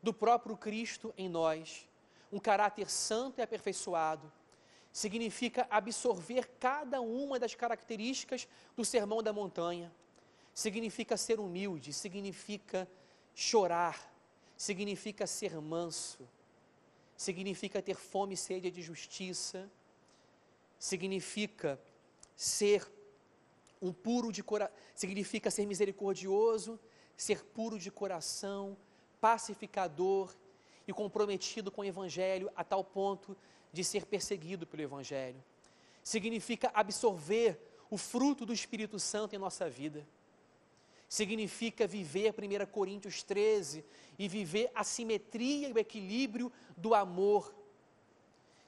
do 0.02 0.14
próprio 0.14 0.56
Cristo 0.56 1.12
em 1.18 1.28
nós, 1.28 1.91
um 2.32 2.38
caráter 2.38 2.88
santo 2.88 3.38
e 3.38 3.42
aperfeiçoado, 3.42 4.32
significa 4.90 5.66
absorver 5.70 6.48
cada 6.58 7.00
uma 7.00 7.38
das 7.38 7.54
características 7.54 8.48
do 8.74 8.84
sermão 8.84 9.22
da 9.22 9.32
montanha, 9.32 9.92
significa 10.54 11.16
ser 11.16 11.38
humilde, 11.38 11.92
significa 11.92 12.88
chorar, 13.34 14.10
significa 14.56 15.26
ser 15.26 15.60
manso, 15.60 16.28
significa 17.16 17.82
ter 17.82 17.96
fome 17.96 18.34
e 18.34 18.36
sede 18.36 18.70
de 18.70 18.82
justiça, 18.82 19.70
significa 20.78 21.80
ser 22.34 22.90
um 23.80 23.92
puro 23.92 24.32
de 24.32 24.42
coração, 24.42 24.74
significa 24.94 25.50
ser 25.50 25.66
misericordioso, 25.66 26.78
ser 27.16 27.44
puro 27.44 27.78
de 27.78 27.90
coração, 27.90 28.76
pacificador 29.20 30.34
e 30.86 30.92
comprometido 30.92 31.70
com 31.70 31.82
o 31.82 31.84
Evangelho 31.84 32.50
a 32.56 32.64
tal 32.64 32.82
ponto 32.82 33.36
de 33.72 33.82
ser 33.82 34.06
perseguido 34.06 34.66
pelo 34.66 34.82
Evangelho. 34.82 35.42
Significa 36.02 36.70
absorver 36.74 37.58
o 37.90 37.96
fruto 37.96 38.44
do 38.44 38.52
Espírito 38.52 38.98
Santo 38.98 39.34
em 39.34 39.38
nossa 39.38 39.68
vida 39.68 40.06
significa 41.12 41.86
viver 41.86 42.32
1 42.32 42.66
Coríntios 42.72 43.22
13 43.22 43.84
e 44.18 44.26
viver 44.26 44.70
a 44.74 44.82
simetria 44.82 45.68
e 45.68 45.72
o 45.74 45.78
equilíbrio 45.78 46.50
do 46.74 46.94
amor. 46.94 47.54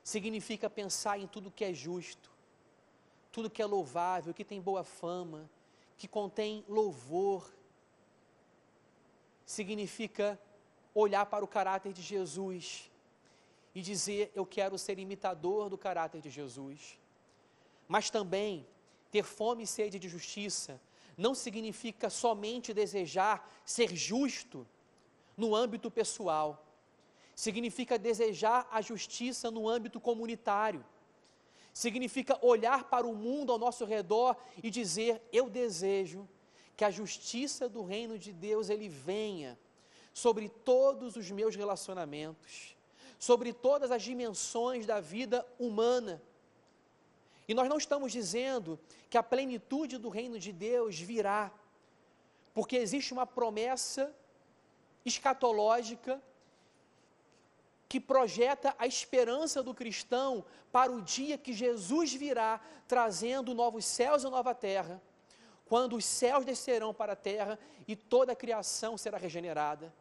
Significa 0.03 0.69
pensar 0.69 1.19
em 1.19 1.27
tudo 1.27 1.51
que 1.51 1.65
é 1.65 1.73
justo, 1.73 2.31
tudo 3.33 3.49
que 3.49 3.63
é 3.63 3.65
louvável, 3.65 4.35
que 4.35 4.45
tem 4.45 4.61
boa 4.61 4.85
fama, 4.85 5.51
que 5.97 6.07
contém 6.07 6.63
louvor. 6.69 7.51
Significa 9.47 10.39
olhar 10.95 11.27
para 11.27 11.45
o 11.45 11.49
caráter 11.49 11.93
de 11.93 12.03
Jesus 12.03 12.91
e 13.75 13.83
dizer: 13.83 14.31
Eu 14.35 14.47
quero 14.47 14.79
ser 14.79 14.99
imitador 14.99 15.69
do 15.69 15.77
caráter 15.77 16.21
de 16.21 16.31
Jesus. 16.31 16.99
Mas 17.89 18.09
também 18.09 18.67
ter 19.11 19.25
fome 19.25 19.65
e 19.65 19.67
sede 19.67 19.99
de 19.99 20.09
justiça 20.09 20.81
não 21.17 21.35
significa 21.35 22.09
somente 22.09 22.73
desejar 22.73 23.49
ser 23.65 23.95
justo 23.95 24.67
no 25.37 25.55
âmbito 25.55 25.91
pessoal, 25.91 26.65
significa 27.35 27.99
desejar 27.99 28.67
a 28.71 28.81
justiça 28.81 29.51
no 29.51 29.69
âmbito 29.69 30.01
comunitário, 30.01 30.85
significa 31.73 32.39
olhar 32.45 32.85
para 32.85 33.07
o 33.07 33.15
mundo 33.15 33.53
ao 33.53 33.59
nosso 33.59 33.85
redor 33.85 34.37
e 34.63 34.71
dizer: 34.71 35.21
Eu 35.33 35.51
desejo 35.51 36.29
que 36.77 36.85
a 36.85 36.91
justiça 36.91 37.69
do 37.69 37.83
reino 37.83 38.19
de 38.19 38.33
Deus 38.33 38.69
ele 38.71 38.89
venha 38.89 39.59
sobre 40.15 40.49
todos 40.49 41.17
os 41.17 41.31
meus 41.31 41.55
relacionamentos, 41.55 42.75
sobre 43.19 43.53
todas 43.53 43.91
as 43.91 44.03
dimensões 44.03 44.87
da 44.87 45.01
vida 45.01 45.47
humana 45.59 46.23
e 47.47 47.55
nós 47.55 47.69
não 47.69 47.77
estamos 47.77 48.13
dizendo 48.13 48.79
que 49.11 49.19
a 49.19 49.23
plenitude 49.23 49.99
do 49.99 50.09
reino 50.09 50.39
de 50.39 50.53
Deus 50.53 50.99
virá, 50.99 51.53
porque 52.55 52.77
existe 52.77 53.13
uma 53.13 53.27
promessa 53.27 54.15
escatológica 55.05 56.23
que 57.89 58.01
projeta 58.01 58.75
a 58.79 58.87
esperança 58.87 59.63
do 59.63 59.75
cristão 59.75 60.45
para 60.73 60.91
o 60.91 61.03
dia 61.03 61.37
que 61.37 61.53
Jesus 61.53 62.15
virá 62.15 62.61
trazendo 62.89 63.55
novos 63.55 63.85
céus 63.85 64.25
e 64.25 64.31
nova 64.31 64.55
terra, 64.55 65.01
quando 65.67 65.97
os 65.97 66.05
céus 66.05 66.45
descerão 66.45 66.95
para 66.95 67.13
a 67.13 67.17
terra 67.17 67.59
e 67.87 67.95
toda 67.95 68.33
a 68.33 68.37
criação 68.37 68.97
será 68.97 69.19
regenerada. 69.19 69.93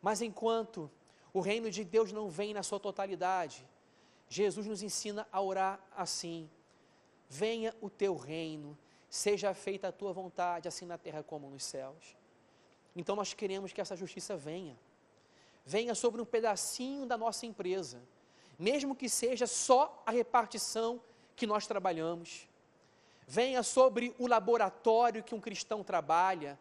Mas 0.00 0.22
enquanto 0.22 0.90
o 1.32 1.40
reino 1.40 1.70
de 1.70 1.84
Deus 1.84 2.12
não 2.12 2.28
vem 2.28 2.54
na 2.54 2.62
sua 2.62 2.80
totalidade, 2.80 3.66
Jesus 4.28 4.66
nos 4.66 4.82
ensina 4.82 5.26
a 5.30 5.40
orar 5.40 5.80
assim: 5.96 6.48
venha 7.28 7.74
o 7.80 7.90
teu 7.90 8.16
reino, 8.16 8.76
seja 9.08 9.52
feita 9.54 9.88
a 9.88 9.92
tua 9.92 10.12
vontade, 10.12 10.68
assim 10.68 10.86
na 10.86 10.96
terra 10.96 11.22
como 11.22 11.50
nos 11.50 11.64
céus. 11.64 12.16
Então 12.94 13.14
nós 13.14 13.34
queremos 13.34 13.72
que 13.72 13.80
essa 13.80 13.96
justiça 13.96 14.36
venha. 14.36 14.78
Venha 15.64 15.94
sobre 15.94 16.20
um 16.20 16.24
pedacinho 16.24 17.06
da 17.06 17.16
nossa 17.16 17.46
empresa, 17.46 18.00
mesmo 18.58 18.96
que 18.96 19.08
seja 19.08 19.46
só 19.46 20.02
a 20.06 20.10
repartição 20.10 21.00
que 21.36 21.46
nós 21.46 21.66
trabalhamos. 21.66 22.48
venha 23.26 23.62
sobre 23.62 24.12
o 24.18 24.26
laboratório 24.26 25.22
que 25.22 25.36
um 25.36 25.40
cristão 25.40 25.84
trabalha, 25.84 26.58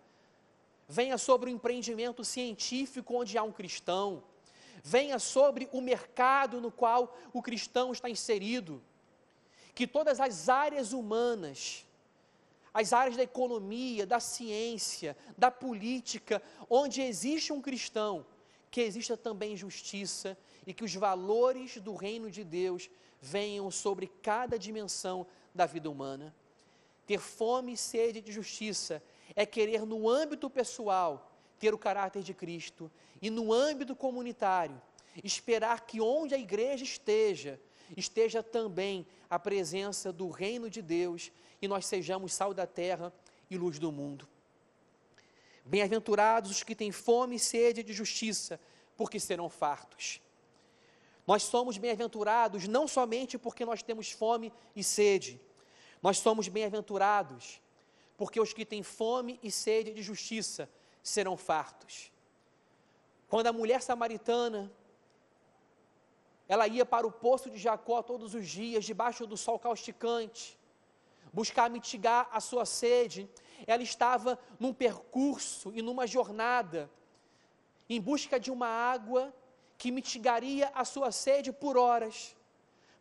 venha 0.90 1.20
sobre 1.20 1.52
o 1.52 1.54
empreendimento 1.54 2.26
científico 2.26 3.16
onde 3.16 3.38
há 3.38 3.44
um 3.44 3.52
cristão, 3.52 4.24
venha 4.84 5.20
sobre 5.20 5.70
o 5.72 5.80
mercado 5.80 6.60
no 6.60 6.72
qual 6.72 7.16
o 7.32 7.44
cristão 7.44 7.92
está 7.92 8.10
inserido, 8.10 8.82
que 9.76 9.86
todas 9.86 10.20
as 10.20 10.50
áreas 10.50 10.92
humanas, 10.92 11.86
as 12.74 12.92
áreas 12.92 13.16
da 13.16 13.22
economia, 13.22 14.04
da 14.06 14.20
ciência, 14.20 15.16
da 15.38 15.52
política, 15.52 16.42
onde 16.68 17.02
existe 17.02 17.54
um 17.54 17.62
cristão, 17.62 18.26
que 18.72 18.82
exista 18.82 19.16
também 19.16 19.56
justiça 19.56 20.36
e 20.66 20.74
que 20.74 20.84
os 20.84 20.94
valores 20.96 21.78
do 21.78 21.94
reino 21.94 22.32
de 22.32 22.44
Deus 22.44 22.90
venham 23.22 23.70
sobre 23.70 24.08
cada 24.24 24.58
dimensão 24.58 25.26
da 25.54 25.66
vida 25.68 25.90
humana. 25.90 26.36
Ter 27.06 27.20
fome 27.20 27.74
e 27.74 27.78
sede 27.78 28.22
de 28.22 28.32
justiça 28.32 29.02
é 29.36 29.46
querer 29.46 29.86
no 29.86 30.10
âmbito 30.10 30.50
pessoal 30.50 31.32
ter 31.60 31.74
o 31.74 31.78
caráter 31.78 32.24
de 32.24 32.34
Cristo 32.34 32.92
e 33.22 33.30
no 33.30 33.52
âmbito 33.52 33.96
comunitário 33.96 34.82
esperar 35.24 35.86
que 35.86 36.00
onde 36.00 36.34
a 36.34 36.38
igreja 36.38 36.84
esteja, 36.84 37.60
esteja 37.98 38.42
também 38.42 39.06
a 39.30 39.38
presença 39.38 40.12
do 40.12 40.30
reino 40.30 40.70
de 40.70 40.82
Deus 40.82 41.32
e 41.62 41.68
nós 41.68 41.86
sejamos 41.86 42.34
sal 42.34 42.54
da 42.54 42.66
terra 42.66 43.12
e 43.50 43.58
luz 43.58 43.80
do 43.80 43.92
mundo. 43.92 44.28
Bem-aventurados 45.66 46.52
os 46.52 46.64
que 46.64 46.76
têm 46.76 46.92
fome 46.92 47.36
e 47.36 47.40
sede 47.40 47.84
de 47.84 47.94
justiça, 47.94 48.60
porque 48.96 49.20
serão 49.20 49.50
fartos. 49.50 50.22
Nós 51.28 51.44
somos 51.44 51.78
bem-aventurados 51.78 52.68
não 52.68 52.88
somente 52.88 53.38
porque 53.38 53.66
nós 53.66 53.84
temos 53.84 54.12
fome 54.12 54.52
e 54.76 54.84
sede, 54.84 55.40
nós 56.02 56.18
somos 56.18 56.48
bem-aventurados 56.48 57.62
porque 58.20 58.40
os 58.40 58.52
que 58.52 58.66
têm 58.66 58.84
fome 58.84 59.40
e 59.42 59.50
sede 59.50 59.94
de 59.94 60.04
justiça 60.04 60.70
serão 61.02 61.36
fartos. 61.38 62.12
Quando 63.30 63.48
a 63.48 63.54
mulher 63.54 63.82
samaritana 63.82 64.70
ela 66.50 66.68
ia 66.68 66.86
para 66.86 67.08
o 67.08 67.12
poço 67.12 67.50
de 67.50 67.58
Jacó 67.58 68.02
todos 68.02 68.34
os 68.34 68.46
dias, 68.48 68.84
debaixo 68.84 69.26
do 69.26 69.38
sol 69.38 69.58
causticante, 69.58 70.60
buscar 71.32 71.70
mitigar 71.70 72.28
a 72.32 72.40
sua 72.40 72.66
sede. 72.66 73.30
Ela 73.66 73.84
estava 73.84 74.38
num 74.60 74.74
percurso 74.74 75.72
e 75.76 75.82
numa 75.82 76.06
jornada 76.06 76.90
em 77.88 78.02
busca 78.02 78.40
de 78.40 78.52
uma 78.52 78.68
água 78.68 79.34
que 79.78 79.92
mitigaria 79.92 80.72
a 80.76 80.84
sua 80.84 81.12
sede 81.12 81.54
por 81.54 81.78
horas, 81.78 82.36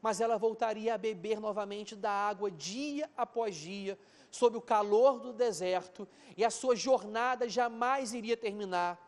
mas 0.00 0.20
ela 0.20 0.38
voltaria 0.38 0.94
a 0.94 0.98
beber 0.98 1.40
novamente 1.40 1.96
da 1.96 2.12
água 2.12 2.50
dia 2.50 3.10
após 3.16 3.56
dia, 3.56 3.98
sob 4.30 4.56
o 4.56 4.60
calor 4.60 5.20
do 5.20 5.32
deserto, 5.32 6.06
e 6.36 6.44
a 6.44 6.50
sua 6.50 6.76
jornada 6.76 7.48
jamais 7.48 8.12
iria 8.12 8.36
terminar. 8.36 8.98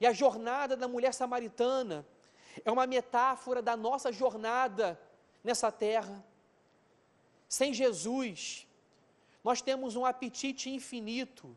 E 0.00 0.06
a 0.06 0.12
jornada 0.12 0.76
da 0.76 0.86
mulher 0.86 1.12
samaritana, 1.12 2.06
é 2.64 2.70
uma 2.70 2.86
metáfora 2.86 3.62
da 3.62 3.76
nossa 3.76 4.12
jornada 4.12 5.00
nessa 5.42 5.70
terra. 5.70 6.24
Sem 7.48 7.72
Jesus, 7.72 8.66
nós 9.42 9.62
temos 9.62 9.96
um 9.96 10.04
apetite 10.04 10.70
infinito, 10.70 11.56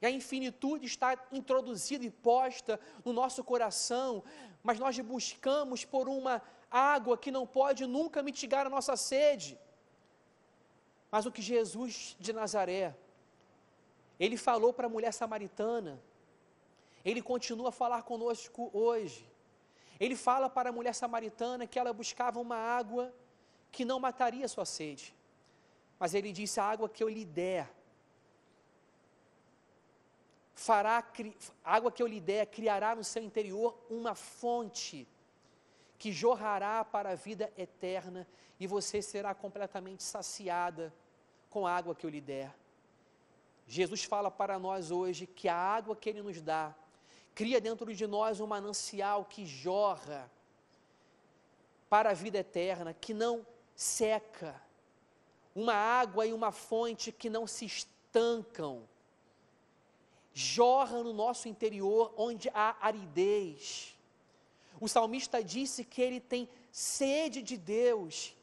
e 0.00 0.06
a 0.06 0.10
infinitude 0.10 0.86
está 0.86 1.16
introduzida 1.32 2.04
e 2.04 2.10
posta 2.10 2.78
no 3.04 3.12
nosso 3.12 3.42
coração, 3.42 4.22
mas 4.62 4.78
nós 4.78 4.98
buscamos 5.00 5.84
por 5.84 6.08
uma 6.08 6.42
água 6.70 7.16
que 7.16 7.30
não 7.30 7.46
pode 7.46 7.86
nunca 7.86 8.22
mitigar 8.22 8.66
a 8.66 8.70
nossa 8.70 8.96
sede. 8.96 9.58
Mas 11.14 11.26
o 11.26 11.30
que 11.30 11.40
Jesus 11.40 12.16
de 12.18 12.32
Nazaré, 12.32 12.92
ele 14.18 14.36
falou 14.36 14.72
para 14.72 14.88
a 14.88 14.90
mulher 14.90 15.12
samaritana, 15.12 16.02
ele 17.04 17.22
continua 17.22 17.68
a 17.68 17.70
falar 17.70 18.02
conosco 18.02 18.68
hoje. 18.72 19.24
Ele 20.00 20.16
fala 20.16 20.50
para 20.50 20.70
a 20.70 20.72
mulher 20.72 20.92
samaritana 20.92 21.68
que 21.68 21.78
ela 21.78 21.92
buscava 21.92 22.40
uma 22.40 22.56
água 22.56 23.14
que 23.70 23.84
não 23.84 24.00
mataria 24.00 24.48
sua 24.48 24.64
sede. 24.64 25.14
Mas 26.00 26.14
ele 26.14 26.32
disse: 26.32 26.58
a 26.58 26.64
água 26.64 26.88
que 26.88 27.04
eu 27.04 27.08
lhe 27.08 27.24
der, 27.24 27.72
fará, 30.52 30.98
a 31.64 31.76
água 31.76 31.92
que 31.92 32.02
eu 32.02 32.08
lhe 32.08 32.20
der 32.20 32.46
criará 32.46 32.96
no 32.96 33.04
seu 33.04 33.22
interior 33.22 33.78
uma 33.88 34.16
fonte 34.16 35.06
que 35.96 36.10
jorrará 36.10 36.84
para 36.84 37.10
a 37.10 37.14
vida 37.14 37.52
eterna 37.56 38.26
e 38.58 38.66
você 38.66 39.00
será 39.00 39.32
completamente 39.32 40.02
saciada 40.02 40.92
com 41.54 41.68
a 41.68 41.72
água 41.72 41.94
que 41.94 42.04
eu 42.04 42.10
lhe 42.10 42.20
der. 42.20 42.52
Jesus 43.64 44.02
fala 44.02 44.28
para 44.28 44.58
nós 44.58 44.90
hoje 44.90 45.24
que 45.24 45.48
a 45.48 45.54
água 45.54 45.94
que 45.94 46.10
ele 46.10 46.20
nos 46.20 46.42
dá 46.42 46.74
cria 47.32 47.60
dentro 47.60 47.94
de 47.94 48.06
nós 48.08 48.40
um 48.40 48.46
manancial 48.48 49.24
que 49.24 49.46
jorra 49.46 50.28
para 51.88 52.10
a 52.10 52.12
vida 52.12 52.38
eterna, 52.38 52.92
que 52.92 53.14
não 53.14 53.46
seca, 53.76 54.60
uma 55.54 55.74
água 55.74 56.26
e 56.26 56.32
uma 56.32 56.50
fonte 56.50 57.12
que 57.12 57.30
não 57.30 57.46
se 57.46 57.64
estancam, 57.64 58.82
jorra 60.32 61.04
no 61.04 61.12
nosso 61.12 61.46
interior 61.46 62.12
onde 62.16 62.50
há 62.52 62.76
aridez. 62.80 63.94
O 64.80 64.88
salmista 64.88 65.40
disse 65.40 65.84
que 65.84 66.02
ele 66.02 66.18
tem 66.18 66.48
sede 66.72 67.42
de 67.42 67.56
Deus 67.56 68.34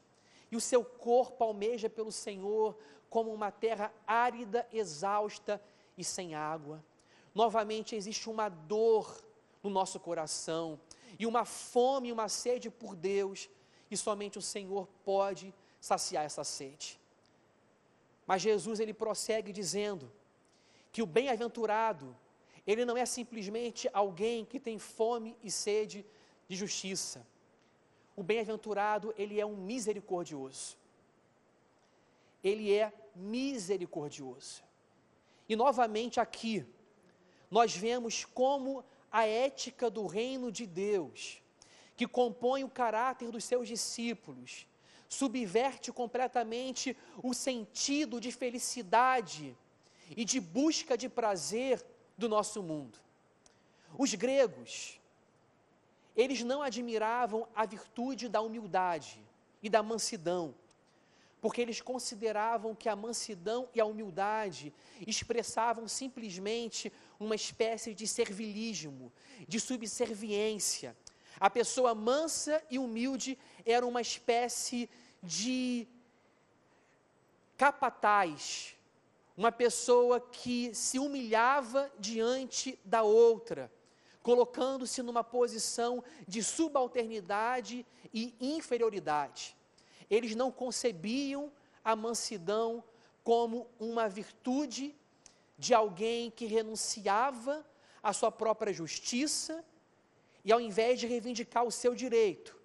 e 0.52 0.56
o 0.56 0.60
seu 0.60 0.84
corpo 0.84 1.42
almeja 1.42 1.90
pelo 1.90 2.12
Senhor 2.12 2.76
como 3.10 3.34
uma 3.34 3.50
terra 3.50 3.92
árida, 4.06 4.68
exausta 4.72 5.60
e 5.98 6.04
sem 6.04 6.36
água 6.36 6.80
novamente 7.34 7.94
existe 7.94 8.28
uma 8.28 8.48
dor 8.48 9.22
no 9.62 9.70
nosso 9.70 9.98
coração 9.98 10.78
e 11.18 11.26
uma 11.26 11.44
fome 11.44 12.08
e 12.08 12.12
uma 12.12 12.28
sede 12.28 12.70
por 12.70 12.94
Deus, 12.94 13.48
e 13.90 13.96
somente 13.96 14.38
o 14.38 14.42
Senhor 14.42 14.88
pode 15.04 15.54
saciar 15.80 16.24
essa 16.24 16.42
sede. 16.42 16.98
Mas 18.26 18.42
Jesus 18.42 18.80
ele 18.80 18.94
prossegue 18.94 19.52
dizendo 19.52 20.10
que 20.90 21.02
o 21.02 21.06
bem-aventurado, 21.06 22.16
ele 22.66 22.84
não 22.84 22.96
é 22.96 23.04
simplesmente 23.04 23.88
alguém 23.92 24.44
que 24.44 24.58
tem 24.58 24.78
fome 24.78 25.36
e 25.42 25.50
sede 25.50 26.04
de 26.48 26.56
justiça. 26.56 27.26
O 28.16 28.22
bem-aventurado, 28.22 29.14
ele 29.16 29.40
é 29.40 29.46
um 29.46 29.56
misericordioso. 29.56 30.76
Ele 32.42 32.72
é 32.72 32.92
misericordioso. 33.14 34.62
E 35.48 35.56
novamente 35.56 36.20
aqui, 36.20 36.66
nós 37.50 37.76
vemos 37.76 38.24
como 38.24 38.84
a 39.10 39.26
ética 39.26 39.90
do 39.90 40.06
reino 40.06 40.50
de 40.50 40.66
Deus, 40.66 41.42
que 41.96 42.06
compõe 42.06 42.64
o 42.64 42.70
caráter 42.70 43.30
dos 43.30 43.44
seus 43.44 43.68
discípulos, 43.68 44.66
subverte 45.08 45.92
completamente 45.92 46.96
o 47.22 47.34
sentido 47.34 48.18
de 48.18 48.32
felicidade 48.32 49.56
e 50.16 50.24
de 50.24 50.40
busca 50.40 50.96
de 50.96 51.08
prazer 51.08 51.84
do 52.16 52.28
nosso 52.28 52.62
mundo. 52.62 52.98
Os 53.98 54.14
gregos, 54.14 54.98
eles 56.16 56.42
não 56.42 56.62
admiravam 56.62 57.46
a 57.54 57.64
virtude 57.64 58.28
da 58.28 58.40
humildade 58.40 59.20
e 59.62 59.68
da 59.68 59.82
mansidão, 59.82 60.54
porque 61.40 61.60
eles 61.60 61.80
consideravam 61.80 62.74
que 62.74 62.88
a 62.88 62.96
mansidão 62.96 63.68
e 63.74 63.80
a 63.80 63.84
humildade 63.84 64.72
expressavam 65.06 65.88
simplesmente 65.88 66.92
uma 67.18 67.34
espécie 67.34 67.94
de 67.94 68.06
servilismo, 68.06 69.12
de 69.48 69.58
subserviência. 69.58 70.96
A 71.40 71.48
pessoa 71.48 71.94
mansa 71.94 72.62
e 72.70 72.78
humilde 72.78 73.38
era 73.64 73.86
uma 73.86 74.00
espécie 74.00 74.88
de 75.22 75.88
capataz, 77.56 78.76
uma 79.36 79.50
pessoa 79.50 80.20
que 80.20 80.74
se 80.74 80.98
humilhava 80.98 81.90
diante 81.98 82.78
da 82.84 83.02
outra, 83.02 83.72
colocando-se 84.22 85.02
numa 85.02 85.24
posição 85.24 86.02
de 86.26 86.42
subalternidade 86.42 87.84
e 88.12 88.34
inferioridade. 88.40 89.56
Eles 90.08 90.34
não 90.34 90.50
concebiam 90.50 91.50
a 91.84 91.96
mansidão 91.96 92.84
como 93.24 93.68
uma 93.78 94.08
virtude 94.08 94.94
de 95.58 95.74
alguém 95.74 96.30
que 96.30 96.46
renunciava 96.46 97.66
à 98.02 98.12
sua 98.12 98.30
própria 98.30 98.72
justiça 98.72 99.64
e, 100.44 100.52
ao 100.52 100.60
invés 100.60 100.98
de 100.98 101.06
reivindicar 101.06 101.64
o 101.64 101.70
seu 101.72 101.94
direito, 101.94 102.58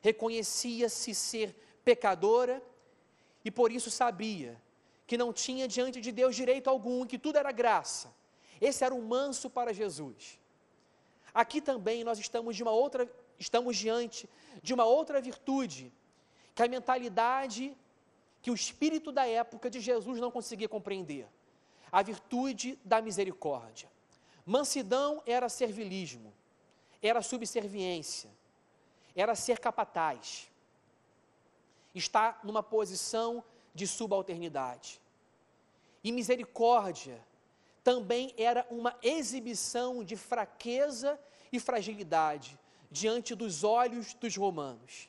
reconhecia-se 0.00 1.14
ser 1.14 1.54
pecadora 1.84 2.62
e 3.44 3.50
por 3.50 3.70
isso 3.70 3.90
sabia 3.90 4.60
que 5.06 5.16
não 5.16 5.32
tinha 5.32 5.68
diante 5.68 6.00
de 6.00 6.10
Deus 6.10 6.34
direito 6.34 6.68
algum, 6.68 7.06
que 7.06 7.18
tudo 7.18 7.38
era 7.38 7.52
graça. 7.52 8.12
Esse 8.60 8.82
era 8.84 8.94
o 8.94 9.00
manso 9.00 9.48
para 9.48 9.72
Jesus. 9.72 10.38
Aqui 11.36 11.60
também 11.60 12.02
nós 12.02 12.18
estamos 12.18 12.56
de 12.56 12.62
uma 12.62 12.70
outra, 12.70 13.06
estamos 13.38 13.76
diante 13.76 14.26
de 14.62 14.72
uma 14.72 14.86
outra 14.86 15.20
virtude 15.20 15.92
que 16.54 16.62
a 16.62 16.66
mentalidade 16.66 17.76
que 18.40 18.50
o 18.50 18.54
espírito 18.54 19.12
da 19.12 19.26
época 19.26 19.68
de 19.68 19.78
Jesus 19.78 20.18
não 20.18 20.30
conseguia 20.30 20.66
compreender: 20.66 21.28
a 21.92 22.02
virtude 22.02 22.78
da 22.82 23.02
misericórdia. 23.02 23.86
Mansidão 24.46 25.22
era 25.26 25.50
servilismo, 25.50 26.32
era 27.02 27.20
subserviência, 27.20 28.30
era 29.14 29.34
ser 29.34 29.58
capataz, 29.58 30.50
está 31.94 32.40
numa 32.42 32.62
posição 32.62 33.44
de 33.74 33.86
subalternidade. 33.86 35.02
E 36.02 36.10
misericórdia 36.10 37.22
também 37.86 38.34
era 38.36 38.66
uma 38.68 38.96
exibição 39.00 40.02
de 40.02 40.16
fraqueza 40.16 41.16
e 41.52 41.60
fragilidade 41.60 42.58
diante 42.90 43.32
dos 43.32 43.62
olhos 43.62 44.12
dos 44.14 44.36
romanos. 44.36 45.08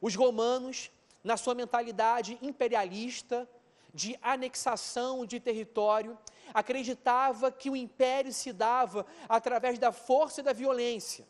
Os 0.00 0.16
romanos, 0.16 0.90
na 1.22 1.36
sua 1.36 1.54
mentalidade 1.54 2.36
imperialista, 2.42 3.48
de 3.94 4.18
anexação 4.20 5.24
de 5.24 5.38
território, 5.38 6.18
acreditava 6.52 7.52
que 7.52 7.70
o 7.70 7.76
império 7.76 8.32
se 8.32 8.52
dava 8.52 9.06
através 9.28 9.78
da 9.78 9.92
força 9.92 10.40
e 10.40 10.44
da 10.44 10.52
violência 10.52 11.24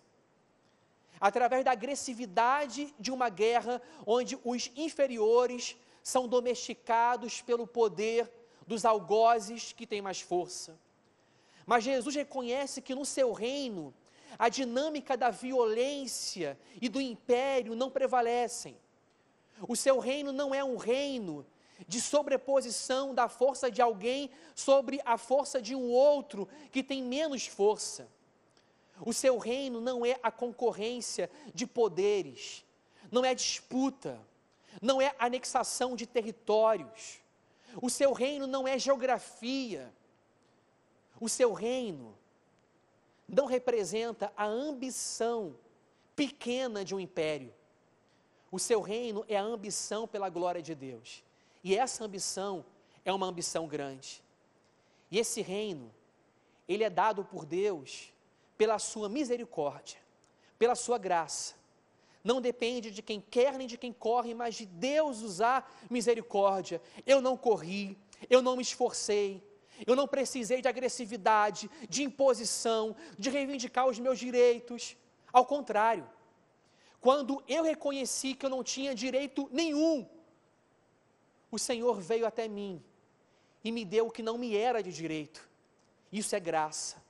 através 1.20 1.62
da 1.62 1.70
agressividade 1.70 2.92
de 2.98 3.12
uma 3.12 3.28
guerra 3.28 3.80
onde 4.04 4.36
os 4.42 4.72
inferiores 4.74 5.76
são 6.02 6.26
domesticados 6.26 7.40
pelo 7.42 7.64
poder 7.64 8.28
dos 8.66 8.84
algozes 8.84 9.72
que 9.72 9.86
têm 9.86 10.02
mais 10.02 10.20
força. 10.20 10.78
Mas 11.66 11.84
Jesus 11.84 12.14
reconhece 12.14 12.80
que 12.80 12.94
no 12.94 13.04
seu 13.04 13.32
reino 13.32 13.94
a 14.38 14.48
dinâmica 14.48 15.16
da 15.16 15.30
violência 15.30 16.58
e 16.80 16.88
do 16.88 17.00
império 17.00 17.74
não 17.74 17.90
prevalecem. 17.90 18.76
O 19.68 19.76
seu 19.76 19.98
reino 19.98 20.32
não 20.32 20.54
é 20.54 20.64
um 20.64 20.76
reino 20.76 21.46
de 21.86 22.00
sobreposição 22.00 23.14
da 23.14 23.28
força 23.28 23.70
de 23.70 23.82
alguém 23.82 24.30
sobre 24.54 25.00
a 25.04 25.18
força 25.18 25.60
de 25.60 25.74
um 25.74 25.90
outro 25.90 26.48
que 26.70 26.82
tem 26.82 27.02
menos 27.02 27.46
força. 27.46 28.08
O 29.04 29.12
seu 29.12 29.38
reino 29.38 29.80
não 29.80 30.04
é 30.06 30.18
a 30.22 30.30
concorrência 30.30 31.30
de 31.54 31.66
poderes, 31.66 32.64
não 33.10 33.24
é 33.24 33.34
disputa, 33.34 34.20
não 34.80 35.00
é 35.00 35.14
anexação 35.18 35.96
de 35.96 36.06
territórios. 36.06 37.20
O 37.80 37.88
seu 37.88 38.12
reino 38.12 38.46
não 38.46 38.66
é 38.66 38.78
geografia. 38.78 39.92
O 41.20 41.28
seu 41.28 41.52
reino 41.52 42.16
não 43.28 43.46
representa 43.46 44.32
a 44.36 44.44
ambição 44.44 45.56
pequena 46.14 46.84
de 46.84 46.94
um 46.94 47.00
império. 47.00 47.52
O 48.50 48.58
seu 48.58 48.80
reino 48.80 49.24
é 49.28 49.36
a 49.36 49.42
ambição 49.42 50.06
pela 50.06 50.28
glória 50.28 50.60
de 50.60 50.74
Deus. 50.74 51.24
E 51.64 51.76
essa 51.76 52.04
ambição 52.04 52.64
é 53.04 53.12
uma 53.12 53.26
ambição 53.26 53.66
grande. 53.66 54.22
E 55.10 55.18
esse 55.18 55.40
reino, 55.40 55.92
ele 56.68 56.84
é 56.84 56.90
dado 56.90 57.24
por 57.24 57.46
Deus 57.46 58.12
pela 58.58 58.78
sua 58.78 59.08
misericórdia, 59.08 59.98
pela 60.58 60.74
sua 60.74 60.98
graça. 60.98 61.54
Não 62.24 62.40
depende 62.40 62.90
de 62.90 63.02
quem 63.02 63.20
quer 63.20 63.58
nem 63.58 63.66
de 63.66 63.76
quem 63.76 63.92
corre, 63.92 64.32
mas 64.34 64.54
de 64.54 64.66
Deus 64.66 65.22
usar 65.22 65.70
misericórdia. 65.90 66.80
Eu 67.06 67.20
não 67.20 67.36
corri, 67.36 67.98
eu 68.30 68.40
não 68.40 68.56
me 68.56 68.62
esforcei, 68.62 69.42
eu 69.86 69.96
não 69.96 70.06
precisei 70.06 70.62
de 70.62 70.68
agressividade, 70.68 71.70
de 71.88 72.02
imposição, 72.04 72.94
de 73.18 73.28
reivindicar 73.28 73.86
os 73.86 73.98
meus 73.98 74.18
direitos. 74.18 74.96
Ao 75.32 75.44
contrário, 75.44 76.08
quando 77.00 77.42
eu 77.48 77.64
reconheci 77.64 78.34
que 78.34 78.46
eu 78.46 78.50
não 78.50 78.62
tinha 78.62 78.94
direito 78.94 79.48
nenhum, 79.50 80.08
o 81.50 81.58
Senhor 81.58 82.00
veio 82.00 82.24
até 82.24 82.46
mim 82.46 82.82
e 83.64 83.72
me 83.72 83.84
deu 83.84 84.06
o 84.06 84.10
que 84.10 84.22
não 84.22 84.38
me 84.38 84.56
era 84.56 84.82
de 84.82 84.92
direito. 84.92 85.48
Isso 86.12 86.36
é 86.36 86.40
graça. 86.40 87.02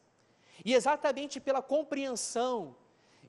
E 0.64 0.72
exatamente 0.74 1.40
pela 1.40 1.60
compreensão 1.60 2.74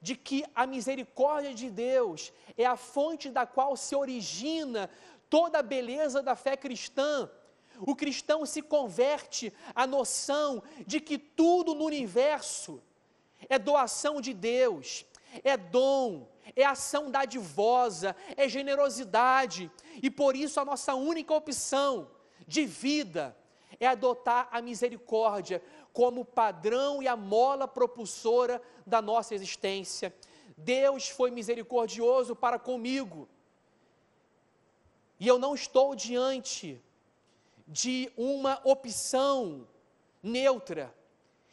de 0.04 0.18
que 0.18 0.44
a 0.54 0.68
misericórdia 0.68 1.54
de 1.54 1.72
Deus 1.72 2.34
é 2.58 2.66
a 2.66 2.76
fonte 2.76 3.30
da 3.30 3.46
qual 3.46 3.78
se 3.78 3.96
origina 3.96 4.90
toda 5.30 5.60
a 5.60 5.64
beleza 5.64 6.22
da 6.22 6.36
fé 6.36 6.58
cristã, 6.58 7.32
o 7.80 7.96
cristão 7.96 8.46
se 8.46 8.62
converte 8.62 9.54
à 9.74 9.88
noção 9.88 10.62
de 10.86 11.00
que 11.00 11.18
tudo 11.18 11.74
no 11.74 11.86
universo 11.86 12.84
é 13.48 13.58
doação 13.58 14.20
de 14.20 14.34
Deus, 14.34 15.06
é 15.42 15.56
dom, 15.56 16.28
é 16.54 16.66
ação 16.66 17.10
dadivosa, 17.10 18.14
é 18.36 18.50
generosidade, 18.50 19.72
e 20.02 20.10
por 20.10 20.36
isso 20.36 20.60
a 20.60 20.66
nossa 20.66 20.94
única 20.96 21.34
opção 21.34 22.12
de 22.46 22.66
vida 22.66 23.34
é 23.80 23.88
adotar 23.88 24.50
a 24.52 24.62
misericórdia 24.62 25.64
como 25.94 26.26
padrão 26.26 27.02
e 27.02 27.08
a 27.08 27.16
mola 27.16 27.68
propulsora 27.68 28.62
da 28.86 29.02
nossa 29.02 29.36
existência. 29.36 30.14
Deus 30.58 31.08
foi 31.08 31.30
misericordioso 31.30 32.36
para 32.36 32.58
comigo. 32.58 33.30
E 35.20 35.28
eu 35.28 35.38
não 35.38 35.54
estou 35.54 35.96
diante 35.96 36.82
de 37.68 38.12
uma 38.18 38.60
opção 38.64 39.68
neutra. 40.22 40.94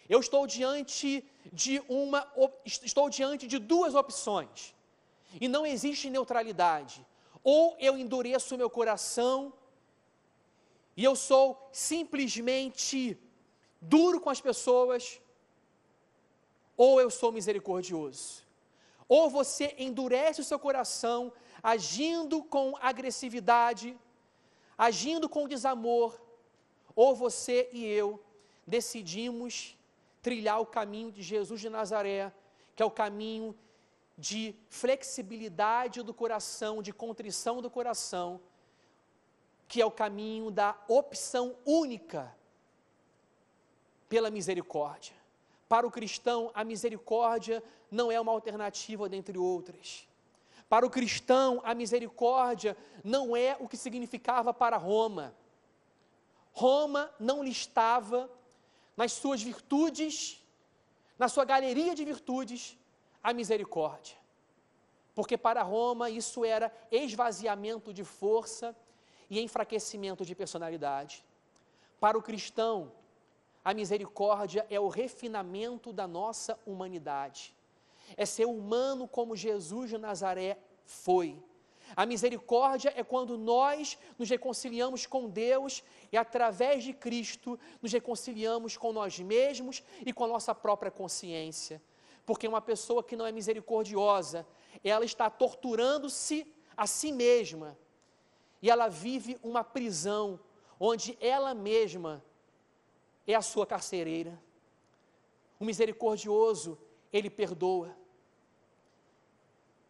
Eu 0.09 0.19
estou 0.19 0.47
diante 0.47 1.25
de 1.53 1.81
uma 1.89 2.27
estou 2.65 3.09
diante 3.09 3.47
de 3.47 3.59
duas 3.59 3.95
opções. 3.95 4.75
E 5.41 5.47
não 5.47 5.65
existe 5.65 6.11
neutralidade. 6.11 7.07
Ou 7.45 7.77
eu 7.79 7.97
endureço 7.97 8.55
o 8.55 8.59
meu 8.59 8.69
coração 8.69 9.53
e 10.97 11.05
eu 11.05 11.15
sou 11.15 11.69
simplesmente 11.73 13.17
duro 13.81 14.21
com 14.21 14.31
as 14.31 14.41
pessoas, 14.41 15.21
ou 16.77 17.01
eu 17.01 17.11
sou 17.11 17.33
misericordioso. 17.33 18.43
Ou 19.09 19.29
você 19.29 19.75
endurece 19.79 20.41
o 20.41 20.45
seu 20.45 20.59
coração, 20.59 21.33
agindo 21.63 22.43
com 22.45 22.77
agressividade, 22.81 23.99
agindo 24.79 25.29
com 25.29 25.49
desamor, 25.49 26.21
ou 26.95 27.15
você 27.15 27.69
e 27.73 27.85
eu 27.85 28.23
decidimos 28.67 29.77
trilhar 30.23 30.61
o 30.61 30.67
caminho 30.67 31.11
de 31.11 31.23
Jesus 31.23 31.61
de 31.61 31.69
Nazaré, 31.69 32.33
que 32.75 32.83
é 32.83 32.87
o 32.87 32.91
caminho 32.91 33.57
de 34.17 34.55
flexibilidade 34.69 36.03
do 36.03 36.13
coração, 36.13 36.83
de 36.83 36.93
contrição 36.93 37.61
do 37.63 37.71
coração, 37.71 38.41
que 39.67 39.81
é 39.81 39.87
o 39.87 39.91
caminho 39.91 40.51
da 40.51 40.77
opção 40.89 41.57
única 41.65 42.35
pela 44.11 44.29
misericórdia. 44.29 45.15
Para 45.69 45.87
o 45.87 45.91
cristão, 45.91 46.51
a 46.53 46.65
misericórdia 46.65 47.63
não 47.89 48.11
é 48.11 48.21
uma 48.21 48.33
alternativa 48.33 49.09
dentre 49.09 49.39
outras. 49.39 50.07
Para 50.69 50.85
o 50.85 50.91
cristão, 50.91 51.61
a 51.65 51.73
misericórdia 51.75 52.77
não 53.05 53.37
é 53.37 53.57
o 53.61 53.69
que 53.69 53.77
significava 53.77 54.53
para 54.53 54.77
Roma. 54.77 55.33
Roma 56.53 57.09
não 57.21 57.43
listava 57.43 58.29
nas 58.97 59.13
suas 59.13 59.41
virtudes, 59.41 60.43
na 61.17 61.29
sua 61.29 61.45
galeria 61.45 61.95
de 61.95 62.05
virtudes, 62.05 62.77
a 63.23 63.33
misericórdia. 63.33 64.17
Porque 65.15 65.39
para 65.39 65.63
Roma 65.63 66.11
isso 66.11 66.45
era 66.45 66.73
esvaziamento 66.91 67.95
de 67.95 68.03
força 68.03 68.77
e 69.29 69.41
enfraquecimento 69.41 70.25
de 70.25 70.35
personalidade. 70.35 71.25
Para 72.01 72.19
o 72.19 72.23
cristão, 72.23 72.91
a 73.65 73.75
misericórdia 73.75 74.67
é 74.71 74.81
o 74.81 74.89
refinamento 74.89 75.93
da 75.93 76.09
nossa 76.09 76.59
humanidade. 76.67 77.55
É 78.17 78.25
ser 78.25 78.47
humano 78.47 79.07
como 79.07 79.37
Jesus 79.37 79.91
de 79.91 79.99
Nazaré 79.99 80.59
foi. 80.85 81.41
A 81.97 82.07
misericórdia 82.07 82.93
é 82.97 83.03
quando 83.03 83.37
nós 83.37 83.99
nos 84.19 84.31
reconciliamos 84.31 85.07
com 85.07 85.29
Deus 85.29 85.83
e, 86.11 86.17
através 86.17 86.85
de 86.85 86.93
Cristo, 86.93 87.59
nos 87.83 87.93
reconciliamos 87.93 88.77
com 88.77 88.93
nós 88.93 89.19
mesmos 89.19 89.83
e 90.05 90.13
com 90.13 90.25
a 90.25 90.29
nossa 90.29 90.55
própria 90.55 90.91
consciência. 90.91 91.83
Porque 92.25 92.47
uma 92.47 92.61
pessoa 92.61 93.03
que 93.03 93.17
não 93.17 93.27
é 93.27 93.33
misericordiosa, 93.33 94.47
ela 94.85 95.05
está 95.05 95.29
torturando-se 95.29 96.47
a 96.77 96.87
si 96.87 97.13
mesma 97.13 97.77
e 98.63 98.71
ela 98.71 98.89
vive 98.89 99.39
uma 99.43 99.65
prisão 99.65 100.39
onde 100.79 101.19
ela 101.21 101.55
mesma 101.55 102.25
é 103.33 103.37
a 103.37 103.43
sua 103.43 103.67
carcereira. 103.67 104.41
O 105.59 105.65
misericordioso, 105.65 106.79
ele 107.13 107.29
perdoa. 107.29 107.97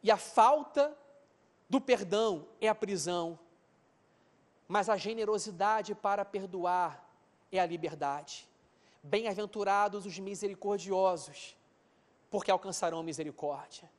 E 0.03 0.11
a 0.11 0.17
falta 0.17 0.97
do 1.69 1.81
perdão 1.81 2.47
é 2.61 2.69
a 2.69 2.75
prisão. 2.75 3.39
Mas 4.67 4.89
a 4.89 4.97
generosidade 4.97 5.95
para 5.95 6.25
perdoar 6.25 7.09
é 7.53 7.59
a 7.59 7.67
liberdade. 7.67 8.49
Bem-aventurados 9.03 10.07
os 10.07 10.19
misericordiosos, 10.19 11.57
porque 12.31 12.51
alcançarão 12.51 13.03
misericórdia. 13.03 13.91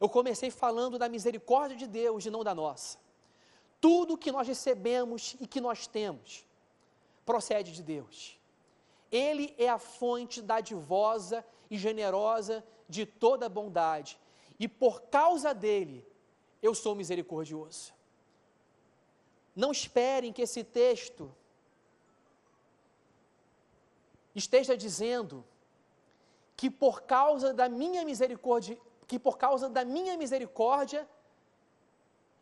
Eu 0.00 0.08
comecei 0.08 0.50
falando 0.50 0.98
da 0.98 1.08
misericórdia 1.08 1.76
de 1.76 1.86
Deus 1.86 2.26
e 2.26 2.30
não 2.30 2.42
da 2.42 2.54
nossa. 2.54 2.98
tudo 3.80 4.16
que 4.16 4.32
nós 4.32 4.48
recebemos 4.48 5.36
e 5.38 5.46
que 5.46 5.60
nós 5.60 5.86
temos 5.86 6.44
procede 7.24 7.72
de 7.72 7.82
Deus. 7.82 8.38
Ele 9.10 9.54
é 9.58 9.68
a 9.68 9.78
fonte 9.78 10.42
dadivosa 10.42 11.44
e 11.70 11.78
generosa 11.78 12.64
de 12.88 13.06
toda 13.06 13.48
bondade, 13.48 14.18
e 14.58 14.68
por 14.68 15.02
causa 15.02 15.54
dele 15.54 16.06
eu 16.62 16.74
sou 16.74 16.94
misericordioso. 16.94 17.92
Não 19.54 19.70
esperem 19.70 20.32
que 20.32 20.42
esse 20.42 20.64
texto 20.64 21.34
esteja 24.34 24.76
dizendo 24.76 25.44
que 26.56 26.70
por 26.70 27.02
causa 27.02 27.52
da 27.52 27.68
minha 27.68 28.04
misericórdia, 28.04 28.78
que 29.06 29.18
por 29.18 29.38
causa 29.38 29.68
da 29.68 29.84
minha 29.84 30.16
misericórdia 30.16 31.08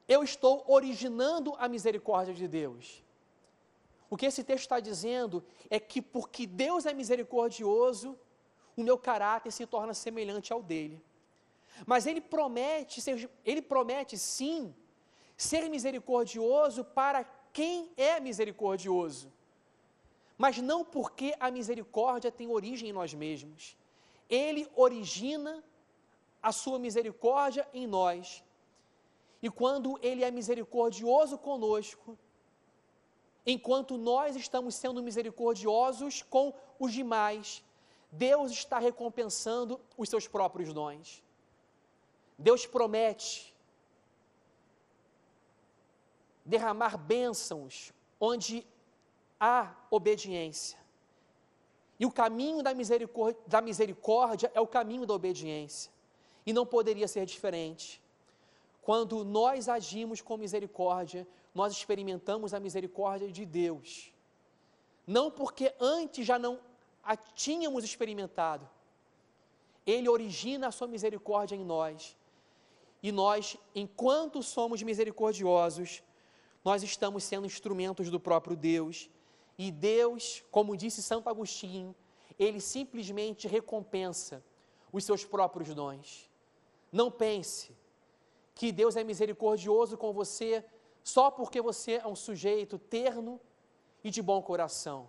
eu 0.08 0.22
estou 0.22 0.64
originando 0.66 1.54
a 1.58 1.68
misericórdia 1.68 2.34
de 2.34 2.48
Deus. 2.48 3.01
O 4.12 4.16
que 4.18 4.26
esse 4.26 4.44
texto 4.44 4.64
está 4.64 4.78
dizendo 4.78 5.42
é 5.70 5.80
que 5.80 6.02
porque 6.02 6.46
Deus 6.46 6.84
é 6.84 6.92
misericordioso, 6.92 8.14
o 8.76 8.82
meu 8.82 8.98
caráter 8.98 9.50
se 9.50 9.64
torna 9.66 9.94
semelhante 9.94 10.52
ao 10.52 10.62
dele. 10.62 11.02
Mas 11.86 12.04
ele 12.06 12.20
promete, 12.20 13.00
ser, 13.00 13.30
ele 13.42 13.62
promete 13.62 14.18
sim 14.18 14.74
ser 15.34 15.66
misericordioso 15.70 16.84
para 16.84 17.24
quem 17.54 17.90
é 17.96 18.20
misericordioso. 18.20 19.32
Mas 20.36 20.58
não 20.58 20.84
porque 20.84 21.34
a 21.40 21.50
misericórdia 21.50 22.30
tem 22.30 22.48
origem 22.48 22.90
em 22.90 22.92
nós 22.92 23.14
mesmos. 23.14 23.74
Ele 24.28 24.68
origina 24.76 25.64
a 26.42 26.52
sua 26.52 26.78
misericórdia 26.78 27.66
em 27.72 27.86
nós. 27.86 28.44
E 29.40 29.48
quando 29.48 29.98
ele 30.02 30.22
é 30.22 30.30
misericordioso 30.30 31.38
conosco, 31.38 32.18
enquanto 33.46 33.96
nós 33.96 34.36
estamos 34.36 34.74
sendo 34.74 35.02
misericordiosos 35.02 36.22
com 36.22 36.54
os 36.78 36.92
demais, 36.92 37.62
Deus 38.10 38.52
está 38.52 38.78
recompensando 38.78 39.80
os 39.96 40.08
seus 40.08 40.28
próprios 40.28 40.72
dons. 40.72 41.22
Deus 42.38 42.66
promete 42.66 43.54
derramar 46.44 46.96
bênçãos 46.96 47.92
onde 48.20 48.66
há 49.38 49.74
obediência. 49.90 50.78
E 51.98 52.06
o 52.06 52.10
caminho 52.10 52.62
da 52.62 52.74
misericórdia, 52.74 53.40
da 53.46 53.60
misericórdia 53.60 54.50
é 54.54 54.60
o 54.60 54.66
caminho 54.66 55.06
da 55.06 55.14
obediência. 55.14 55.90
E 56.44 56.52
não 56.52 56.66
poderia 56.66 57.06
ser 57.06 57.24
diferente. 57.24 58.02
Quando 58.82 59.24
nós 59.24 59.68
agimos 59.68 60.20
com 60.20 60.36
misericórdia, 60.36 61.26
nós 61.54 61.72
experimentamos 61.72 62.54
a 62.54 62.60
misericórdia 62.60 63.30
de 63.30 63.44
Deus. 63.44 64.12
Não 65.06 65.30
porque 65.30 65.74
antes 65.80 66.26
já 66.26 66.38
não 66.38 66.60
a 67.02 67.16
tínhamos 67.16 67.84
experimentado. 67.84 68.68
Ele 69.84 70.08
origina 70.08 70.68
a 70.68 70.72
sua 70.72 70.86
misericórdia 70.86 71.56
em 71.56 71.64
nós. 71.64 72.16
E 73.02 73.10
nós, 73.10 73.56
enquanto 73.74 74.42
somos 74.42 74.82
misericordiosos, 74.82 76.02
nós 76.64 76.82
estamos 76.82 77.24
sendo 77.24 77.46
instrumentos 77.46 78.08
do 78.08 78.20
próprio 78.20 78.56
Deus. 78.56 79.10
E 79.58 79.70
Deus, 79.70 80.44
como 80.50 80.76
disse 80.76 81.02
Santo 81.02 81.28
Agostinho, 81.28 81.94
ele 82.38 82.60
simplesmente 82.60 83.48
recompensa 83.48 84.42
os 84.92 85.04
seus 85.04 85.24
próprios 85.24 85.74
dons. 85.74 86.30
Não 86.92 87.10
pense 87.10 87.76
que 88.54 88.70
Deus 88.70 88.96
é 88.96 89.02
misericordioso 89.02 89.96
com 89.96 90.12
você 90.12 90.64
só 91.02 91.30
porque 91.30 91.60
você 91.60 91.92
é 91.94 92.06
um 92.06 92.16
sujeito 92.16 92.78
terno 92.78 93.40
e 94.04 94.10
de 94.10 94.22
bom 94.22 94.40
coração. 94.42 95.08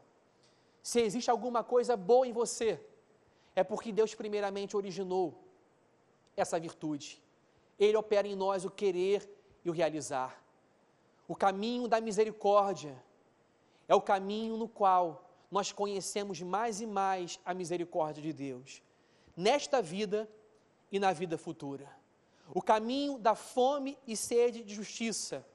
Se 0.81 0.99
existe 0.99 1.29
alguma 1.29 1.63
coisa 1.63 1.95
boa 1.95 2.27
em 2.27 2.33
você, 2.33 2.79
é 3.55 3.63
porque 3.63 3.91
Deus 3.91 4.13
primeiramente 4.15 4.75
originou 4.75 5.43
essa 6.35 6.59
virtude. 6.59 7.21
Ele 7.79 7.95
opera 7.97 8.27
em 8.27 8.35
nós 8.35 8.65
o 8.65 8.71
querer 8.71 9.29
e 9.63 9.69
o 9.69 9.73
realizar. 9.73 10.43
O 11.27 11.35
caminho 11.35 11.87
da 11.87 12.01
misericórdia 12.01 13.01
é 13.87 13.95
o 13.95 14.01
caminho 14.01 14.57
no 14.57 14.67
qual 14.67 15.29
nós 15.49 15.71
conhecemos 15.71 16.41
mais 16.41 16.81
e 16.81 16.87
mais 16.87 17.39
a 17.45 17.53
misericórdia 17.53 18.23
de 18.23 18.33
Deus, 18.33 18.81
nesta 19.37 19.81
vida 19.81 20.29
e 20.91 20.99
na 20.99 21.13
vida 21.13 21.37
futura. 21.37 21.87
O 22.53 22.61
caminho 22.61 23.17
da 23.17 23.35
fome 23.35 23.97
e 24.05 24.17
sede 24.17 24.63
de 24.63 24.73
justiça 24.73 25.45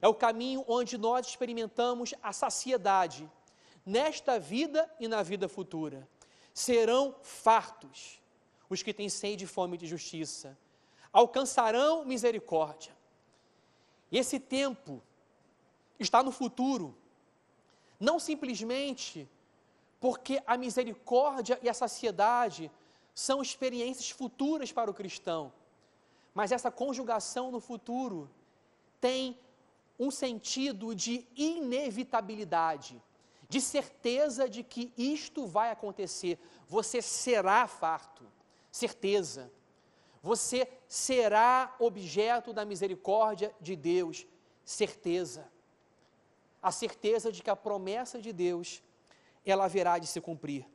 é 0.00 0.08
o 0.08 0.14
caminho 0.14 0.64
onde 0.66 0.98
nós 0.98 1.26
experimentamos 1.26 2.14
a 2.22 2.32
saciedade, 2.32 3.30
nesta 3.84 4.38
vida 4.38 4.90
e 4.98 5.06
na 5.08 5.22
vida 5.22 5.48
futura. 5.48 6.08
Serão 6.52 7.14
fartos 7.22 8.20
os 8.68 8.82
que 8.82 8.94
têm 8.94 9.08
sede 9.08 9.44
e 9.44 9.48
fome 9.48 9.76
de 9.76 9.86
justiça, 9.86 10.56
alcançarão 11.12 12.04
misericórdia. 12.04 12.96
Esse 14.10 14.40
tempo 14.40 15.02
está 15.98 16.22
no 16.22 16.32
futuro, 16.32 16.96
não 18.00 18.18
simplesmente 18.18 19.28
porque 20.00 20.42
a 20.46 20.56
misericórdia 20.56 21.58
e 21.62 21.68
a 21.68 21.74
saciedade 21.74 22.70
são 23.14 23.40
experiências 23.40 24.10
futuras 24.10 24.72
para 24.72 24.90
o 24.90 24.94
cristão, 24.94 25.52
mas 26.34 26.50
essa 26.50 26.70
conjugação 26.70 27.50
no 27.50 27.60
futuro 27.60 28.28
tem 29.00 29.38
um 29.98 30.10
sentido 30.10 30.94
de 30.94 31.26
inevitabilidade, 31.36 33.00
de 33.48 33.60
certeza 33.60 34.48
de 34.48 34.62
que 34.62 34.92
isto 34.96 35.46
vai 35.46 35.70
acontecer. 35.70 36.38
Você 36.66 37.00
será 37.00 37.66
farto, 37.66 38.26
certeza. 38.70 39.52
Você 40.22 40.66
será 40.88 41.74
objeto 41.78 42.52
da 42.52 42.64
misericórdia 42.64 43.54
de 43.60 43.76
Deus, 43.76 44.26
certeza. 44.64 45.46
A 46.62 46.72
certeza 46.72 47.30
de 47.30 47.42
que 47.42 47.50
a 47.50 47.56
promessa 47.56 48.20
de 48.20 48.32
Deus, 48.32 48.82
ela 49.44 49.66
haverá 49.66 49.98
de 49.98 50.06
se 50.06 50.20
cumprir. 50.20 50.66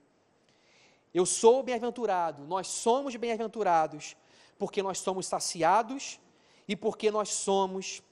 Eu 1.11 1.25
sou 1.25 1.63
bem-aventurado, 1.63 2.43
nós 2.45 2.67
somos 2.67 3.15
bem-aventurados, 3.15 4.15
porque 4.59 4.83
nós 4.83 4.99
somos 4.99 5.25
saciados 5.25 6.19
e 6.67 6.75
porque 6.75 7.09
nós 7.09 7.29
somos 7.29 8.03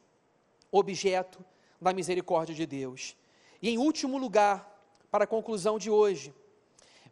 objeto 0.71 1.43
da 1.79 1.93
misericórdia 1.93 2.55
de 2.55 2.65
Deus. 2.65 3.15
E 3.61 3.69
em 3.69 3.77
último 3.77 4.17
lugar, 4.17 4.75
para 5.09 5.23
a 5.23 5.27
conclusão 5.27 5.79
de 5.79 5.89
hoje, 5.89 6.33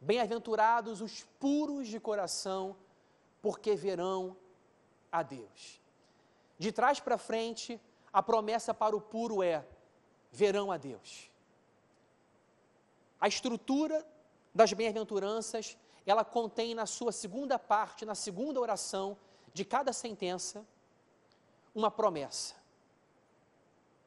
bem-aventurados 0.01 1.01
os 1.01 1.23
puros 1.39 1.87
de 1.87 1.99
coração, 1.99 2.75
porque 3.41 3.75
verão 3.75 4.35
a 5.11 5.23
Deus. 5.23 5.81
De 6.57 6.71
trás 6.71 6.99
para 6.99 7.17
frente, 7.17 7.79
a 8.11 8.21
promessa 8.21 8.73
para 8.73 8.95
o 8.95 9.01
puro 9.01 9.41
é: 9.41 9.65
verão 10.31 10.71
a 10.71 10.77
Deus. 10.77 11.29
A 13.19 13.27
estrutura 13.27 14.05
das 14.53 14.73
bem-aventuranças, 14.73 15.77
ela 16.05 16.23
contém 16.23 16.75
na 16.75 16.85
sua 16.85 17.11
segunda 17.11 17.57
parte, 17.57 18.05
na 18.05 18.15
segunda 18.15 18.59
oração 18.59 19.17
de 19.53 19.65
cada 19.65 19.91
sentença, 19.91 20.65
uma 21.73 21.89
promessa 21.89 22.64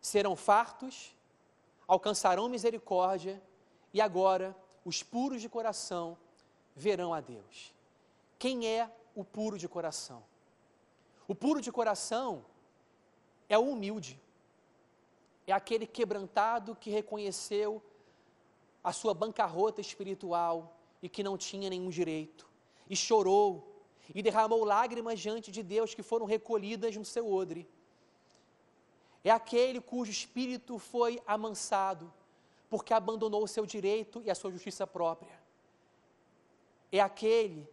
serão 0.00 0.36
fartos, 0.36 1.14
alcançarão 1.86 2.48
misericórdia 2.48 3.42
e 3.92 4.00
agora 4.00 4.56
os 4.84 5.02
puros 5.02 5.40
de 5.40 5.48
coração 5.48 6.16
verão 6.74 7.12
a 7.12 7.20
Deus. 7.20 7.74
Quem 8.38 8.66
é 8.66 8.90
o 9.14 9.24
puro 9.24 9.58
de 9.58 9.68
coração? 9.68 10.22
O 11.26 11.34
puro 11.34 11.60
de 11.60 11.72
coração 11.72 12.44
é 13.48 13.58
o 13.58 13.70
humilde, 13.70 14.20
é 15.46 15.52
aquele 15.52 15.86
quebrantado 15.86 16.76
que 16.76 16.90
reconheceu 16.90 17.82
a 18.82 18.92
sua 18.92 19.12
bancarrota 19.12 19.80
espiritual 19.80 20.76
e 21.02 21.08
que 21.08 21.22
não 21.22 21.36
tinha 21.36 21.68
nenhum 21.68 21.90
direito, 21.90 22.48
e 22.88 22.96
chorou, 22.96 23.82
e 24.14 24.22
derramou 24.22 24.64
lágrimas 24.64 25.20
diante 25.20 25.50
de 25.50 25.62
Deus 25.62 25.94
que 25.94 26.02
foram 26.02 26.24
recolhidas 26.24 26.96
no 26.96 27.04
seu 27.04 27.30
odre 27.30 27.68
é 29.28 29.32
aquele 29.32 29.80
cujo 29.80 30.10
espírito 30.10 30.78
foi 30.78 31.20
amansado, 31.26 32.12
porque 32.70 32.94
abandonou 32.94 33.42
o 33.42 33.48
seu 33.48 33.66
direito 33.66 34.22
e 34.24 34.30
a 34.30 34.34
sua 34.34 34.50
justiça 34.50 34.86
própria. 34.86 35.38
É 36.90 37.00
aquele 37.00 37.68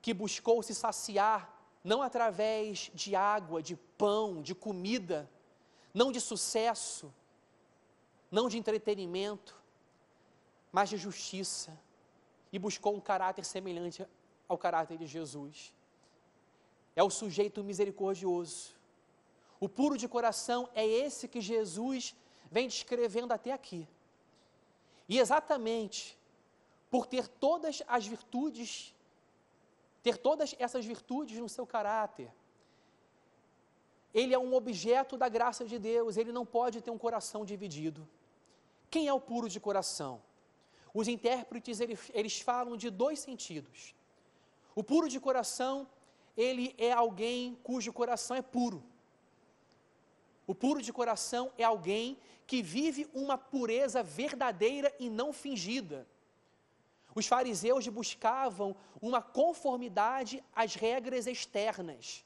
que 0.00 0.12
buscou 0.12 0.62
se 0.62 0.74
saciar 0.74 1.50
não 1.82 2.02
através 2.02 2.90
de 2.94 3.16
água, 3.16 3.62
de 3.62 3.74
pão, 3.74 4.42
de 4.42 4.54
comida, 4.54 5.28
não 5.94 6.12
de 6.12 6.20
sucesso, 6.20 7.12
não 8.30 8.48
de 8.48 8.58
entretenimento, 8.58 9.56
mas 10.70 10.88
de 10.90 10.96
justiça, 10.96 11.76
e 12.52 12.58
buscou 12.58 12.94
um 12.94 13.00
caráter 13.00 13.44
semelhante 13.44 14.06
ao 14.48 14.58
caráter 14.58 14.98
de 14.98 15.06
Jesus. 15.06 15.72
É 16.94 17.02
o 17.02 17.10
sujeito 17.10 17.64
misericordioso 17.64 18.81
O 19.64 19.68
puro 19.68 19.96
de 19.96 20.08
coração 20.08 20.68
é 20.74 20.84
esse 20.84 21.28
que 21.28 21.40
Jesus 21.40 22.16
vem 22.50 22.66
descrevendo 22.66 23.32
até 23.32 23.52
aqui. 23.52 23.86
E 25.08 25.20
exatamente 25.20 26.18
por 26.90 27.06
ter 27.06 27.28
todas 27.28 27.80
as 27.86 28.04
virtudes, 28.04 28.92
ter 30.02 30.16
todas 30.16 30.52
essas 30.58 30.84
virtudes 30.84 31.38
no 31.38 31.48
seu 31.48 31.64
caráter, 31.64 32.28
ele 34.12 34.34
é 34.34 34.38
um 34.46 34.52
objeto 34.52 35.16
da 35.16 35.28
graça 35.28 35.64
de 35.64 35.78
Deus, 35.78 36.16
ele 36.16 36.32
não 36.32 36.44
pode 36.44 36.82
ter 36.82 36.90
um 36.90 36.98
coração 36.98 37.44
dividido. 37.44 38.08
Quem 38.90 39.06
é 39.06 39.12
o 39.12 39.20
puro 39.20 39.48
de 39.48 39.60
coração? 39.60 40.20
Os 40.92 41.06
intérpretes 41.06 41.78
eles, 41.78 42.10
eles 42.12 42.40
falam 42.40 42.76
de 42.76 42.90
dois 42.90 43.20
sentidos. 43.20 43.94
O 44.74 44.82
puro 44.82 45.08
de 45.08 45.20
coração, 45.20 45.88
ele 46.36 46.74
é 46.76 46.90
alguém 46.90 47.56
cujo 47.62 47.92
coração 47.92 48.36
é 48.36 48.42
puro. 48.42 48.90
O 50.46 50.54
puro 50.54 50.82
de 50.82 50.92
coração 50.92 51.52
é 51.56 51.64
alguém 51.64 52.18
que 52.46 52.62
vive 52.62 53.08
uma 53.14 53.38
pureza 53.38 54.02
verdadeira 54.02 54.94
e 54.98 55.08
não 55.08 55.32
fingida. 55.32 56.06
Os 57.14 57.26
fariseus 57.26 57.86
buscavam 57.88 58.74
uma 59.00 59.20
conformidade 59.20 60.42
às 60.54 60.74
regras 60.74 61.26
externas. 61.26 62.24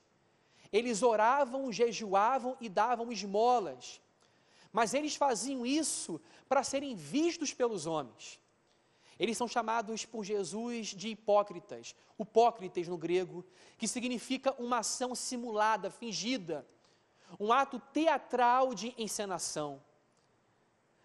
Eles 0.72 1.02
oravam, 1.02 1.72
jejuavam 1.72 2.56
e 2.60 2.68
davam 2.68 3.12
esmolas. 3.12 4.00
Mas 4.72 4.94
eles 4.94 5.16
faziam 5.16 5.64
isso 5.64 6.20
para 6.48 6.62
serem 6.62 6.94
vistos 6.94 7.52
pelos 7.52 7.86
homens. 7.86 8.40
Eles 9.18 9.36
são 9.36 9.48
chamados 9.48 10.04
por 10.04 10.24
Jesus 10.24 10.88
de 10.88 11.08
hipócritas, 11.08 11.94
hipócritas 12.18 12.86
no 12.86 12.98
grego, 12.98 13.44
que 13.78 13.88
significa 13.88 14.54
uma 14.58 14.78
ação 14.78 15.14
simulada, 15.14 15.90
fingida, 15.90 16.66
um 17.38 17.52
ato 17.52 17.78
teatral 17.92 18.74
de 18.74 18.94
encenação. 18.96 19.82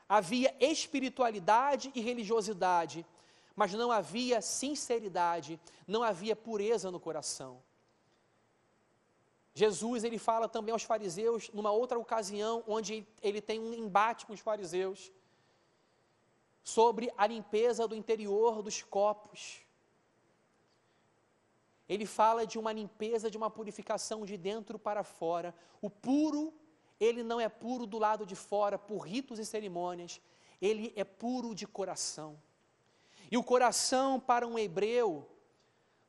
Havia 0.08 0.54
espiritualidade 0.60 1.92
e 1.96 2.02
religiosidade, 2.02 3.06
mas 3.56 3.74
não 3.74 3.92
havia 3.92 4.42
sinceridade, 4.42 5.60
não 5.88 6.04
havia 6.04 6.36
pureza 6.36 6.92
no 6.92 7.00
coração. 7.00 7.62
Jesus 9.54 10.04
ele 10.04 10.18
fala 10.18 10.48
também 10.48 10.72
aos 10.72 10.84
fariseus 10.84 11.50
numa 11.54 11.72
outra 11.72 12.00
ocasião 12.00 12.64
onde 12.68 13.06
ele 13.22 13.42
tem 13.42 13.60
um 13.60 13.74
embate 13.74 14.26
com 14.26 14.34
os 14.34 14.40
fariseus 14.40 15.12
sobre 16.64 17.12
a 17.18 17.28
limpeza 17.28 17.88
do 17.88 17.96
interior 17.96 18.62
dos 18.62 18.82
copos. 18.82 19.62
Ele 21.94 22.06
fala 22.06 22.48
de 22.48 22.58
uma 22.58 22.72
limpeza, 22.72 23.30
de 23.30 23.38
uma 23.38 23.50
purificação 23.50 24.24
de 24.24 24.38
dentro 24.38 24.80
para 24.80 25.04
fora. 25.04 25.54
O 25.82 25.90
puro, 25.90 26.54
ele 26.98 27.22
não 27.22 27.38
é 27.38 27.50
puro 27.50 27.86
do 27.86 28.00
lado 28.00 28.26
de 28.26 28.34
fora 28.34 28.80
por 28.80 29.00
ritos 29.00 29.38
e 29.40 29.46
cerimônias, 29.46 30.22
ele 30.62 30.94
é 30.96 31.04
puro 31.04 31.54
de 31.54 31.68
coração. 31.68 32.42
E 33.30 33.36
o 33.38 33.44
coração 33.44 34.22
para 34.22 34.48
um 34.48 34.58
hebreu 34.58 35.30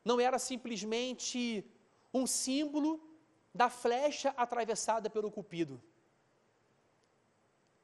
não 0.05 0.21
era 0.21 0.39
simplesmente 0.39 1.69
um 2.13 2.25
símbolo 2.25 3.01
da 3.53 3.69
flecha 3.69 4.33
atravessada 4.37 5.09
pelo 5.09 5.29
cupido. 5.29 5.83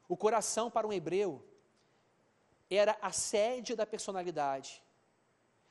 O 0.08 0.16
coração 0.16 0.72
para 0.72 0.88
um 0.88 0.93
hebreu 0.93 1.45
era 2.70 2.97
a 3.02 3.12
sede 3.12 3.76
da 3.76 3.86
personalidade, 3.86 4.82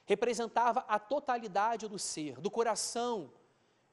representava 0.08 0.84
a 0.88 0.98
totalidade 0.98 1.86
do 1.86 1.98
ser, 1.98 2.40
do 2.40 2.50
coração 2.50 3.30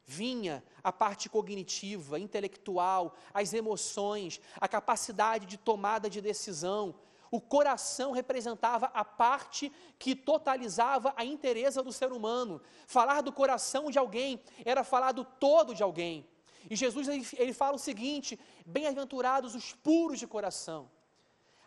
vinha 0.05 0.63
a 0.83 0.91
parte 0.91 1.27
cognitiva, 1.27 2.19
intelectual, 2.19 3.15
as 3.33 3.53
emoções, 3.53 4.39
a 4.61 4.67
capacidade 4.67 5.45
de 5.45 5.57
tomada 5.57 6.09
de 6.09 6.21
decisão. 6.21 6.95
O 7.31 7.41
coração 7.41 8.11
representava 8.11 8.85
a 8.93 9.03
parte 9.03 9.71
que 9.97 10.15
totalizava 10.15 11.13
a 11.17 11.25
inteireza 11.25 11.81
do 11.81 11.91
ser 11.91 12.13
humano. 12.13 12.61
Falar 12.87 13.21
do 13.21 13.33
coração 13.33 13.89
de 13.89 13.97
alguém 13.97 14.41
era 14.63 14.83
falar 14.83 15.11
do 15.11 15.25
todo 15.25 15.73
de 15.73 15.83
alguém. 15.83 16.25
E 16.69 16.75
Jesus 16.75 17.07
ele, 17.07 17.27
ele 17.33 17.51
fala 17.51 17.75
o 17.75 17.79
seguinte: 17.79 18.39
bem-aventurados 18.65 19.53
os 19.55 19.73
puros 19.73 20.19
de 20.19 20.27
coração, 20.27 20.89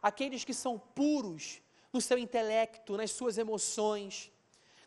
aqueles 0.00 0.44
que 0.44 0.54
são 0.54 0.78
puros 0.78 1.60
no 1.92 2.00
seu 2.00 2.18
intelecto, 2.18 2.96
nas 2.96 3.10
suas 3.10 3.36
emoções, 3.36 4.30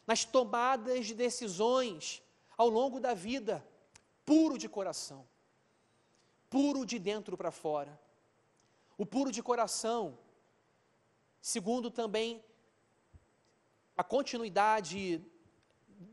nas 0.05 0.25
tomadas 0.25 1.05
de 1.05 1.13
decisões 1.13 2.21
ao 2.57 2.69
longo 2.69 2.99
da 2.99 3.13
vida, 3.13 3.65
puro 4.25 4.57
de 4.57 4.67
coração, 4.67 5.27
puro 6.49 6.85
de 6.85 6.99
dentro 6.99 7.37
para 7.37 7.51
fora. 7.51 7.99
O 8.97 9.05
puro 9.05 9.31
de 9.31 9.41
coração, 9.41 10.17
segundo 11.41 11.89
também 11.89 12.43
a 13.95 14.03
continuidade 14.03 15.23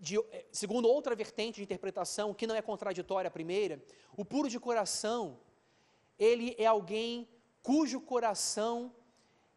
de, 0.00 0.16
segundo 0.52 0.88
outra 0.88 1.14
vertente 1.14 1.56
de 1.56 1.62
interpretação, 1.62 2.34
que 2.34 2.46
não 2.46 2.54
é 2.54 2.62
contraditória 2.62 3.28
à 3.28 3.30
primeira, 3.30 3.82
o 4.16 4.24
puro 4.24 4.48
de 4.48 4.60
coração, 4.60 5.38
ele 6.18 6.54
é 6.58 6.66
alguém 6.66 7.28
cujo 7.62 8.00
coração 8.00 8.94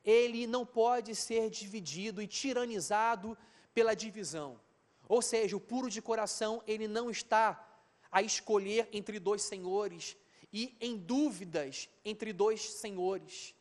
ele 0.04 0.48
não 0.48 0.66
pode 0.66 1.16
ser 1.16 1.50
dividido 1.50 2.22
e 2.22 2.28
tiranizado 2.28 3.38
pela 3.74 3.96
divisão. 3.96 4.60
Ou 5.08 5.22
seja, 5.22 5.56
o 5.56 5.60
puro 5.60 5.90
de 5.90 6.02
coração, 6.02 6.64
ele 6.66 6.88
não 6.88 7.10
está 7.10 7.68
a 8.12 8.22
escolher 8.22 8.90
entre 8.92 9.20
dois 9.20 9.42
senhores 9.42 10.18
e 10.52 10.76
em 10.82 10.98
dúvidas 10.98 11.90
entre 12.04 12.34
dois 12.34 12.74
senhores. 12.74 13.56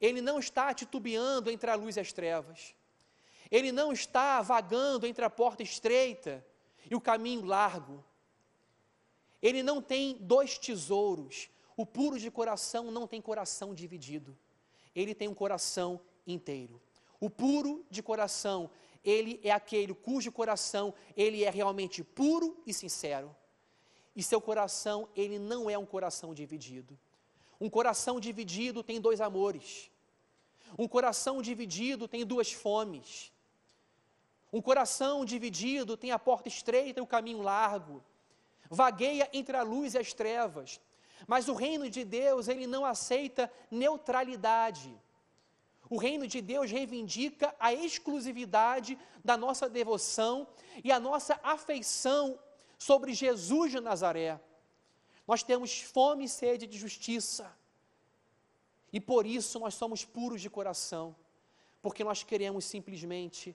Ele 0.00 0.20
não 0.20 0.38
está 0.38 0.72
titubeando 0.74 1.50
entre 1.50 1.70
a 1.70 1.74
luz 1.74 1.96
e 1.96 2.00
as 2.00 2.12
trevas. 2.12 2.74
Ele 3.50 3.70
não 3.70 3.92
está 3.92 4.40
vagando 4.42 5.06
entre 5.06 5.24
a 5.24 5.30
porta 5.30 5.62
estreita 5.62 6.44
e 6.90 6.94
o 6.94 7.00
caminho 7.00 7.44
largo. 7.44 8.04
Ele 9.40 9.62
não 9.62 9.82
tem 9.82 10.16
dois 10.20 10.56
tesouros. 10.58 11.50
O 11.76 11.84
puro 11.84 12.18
de 12.18 12.30
coração 12.30 12.90
não 12.90 13.06
tem 13.06 13.20
coração 13.20 13.74
dividido. 13.74 14.36
Ele 14.94 15.14
tem 15.14 15.28
um 15.28 15.34
coração 15.34 16.00
inteiro. 16.26 16.80
O 17.20 17.30
puro 17.30 17.84
de 17.90 18.02
coração, 18.02 18.70
ele 19.04 19.40
é 19.42 19.50
aquele 19.50 19.94
cujo 19.94 20.30
coração 20.30 20.94
ele 21.16 21.44
é 21.44 21.50
realmente 21.50 22.02
puro 22.04 22.56
e 22.66 22.72
sincero. 22.72 23.34
E 24.14 24.22
seu 24.22 24.40
coração, 24.40 25.08
ele 25.16 25.38
não 25.38 25.70
é 25.70 25.78
um 25.78 25.86
coração 25.86 26.34
dividido. 26.34 26.98
Um 27.60 27.70
coração 27.70 28.20
dividido 28.20 28.82
tem 28.82 29.00
dois 29.00 29.20
amores. 29.20 29.90
Um 30.78 30.86
coração 30.86 31.40
dividido 31.40 32.06
tem 32.06 32.24
duas 32.24 32.52
fomes. 32.52 33.32
Um 34.52 34.60
coração 34.60 35.24
dividido 35.24 35.96
tem 35.96 36.10
a 36.10 36.18
porta 36.18 36.48
estreita 36.48 37.00
e 37.00 37.02
o 37.02 37.06
caminho 37.06 37.40
largo. 37.40 38.02
Vagueia 38.68 39.28
entre 39.32 39.56
a 39.56 39.62
luz 39.62 39.94
e 39.94 39.98
as 39.98 40.12
trevas. 40.12 40.80
Mas 41.26 41.48
o 41.48 41.54
reino 41.54 41.88
de 41.88 42.04
Deus, 42.04 42.48
ele 42.48 42.66
não 42.66 42.84
aceita 42.84 43.50
neutralidade. 43.70 44.94
O 45.92 45.98
reino 45.98 46.26
de 46.26 46.40
Deus 46.40 46.70
reivindica 46.70 47.54
a 47.60 47.70
exclusividade 47.74 48.98
da 49.22 49.36
nossa 49.36 49.68
devoção 49.68 50.48
e 50.82 50.90
a 50.90 50.98
nossa 50.98 51.38
afeição 51.42 52.38
sobre 52.78 53.12
Jesus 53.12 53.72
de 53.72 53.78
Nazaré. 53.78 54.40
Nós 55.28 55.42
temos 55.42 55.82
fome 55.82 56.24
e 56.24 56.28
sede 56.30 56.66
de 56.66 56.78
justiça. 56.78 57.54
E 58.90 58.98
por 58.98 59.26
isso 59.26 59.60
nós 59.60 59.74
somos 59.74 60.02
puros 60.02 60.40
de 60.40 60.48
coração, 60.48 61.14
porque 61.82 62.02
nós 62.02 62.22
queremos 62.22 62.64
simplesmente 62.64 63.54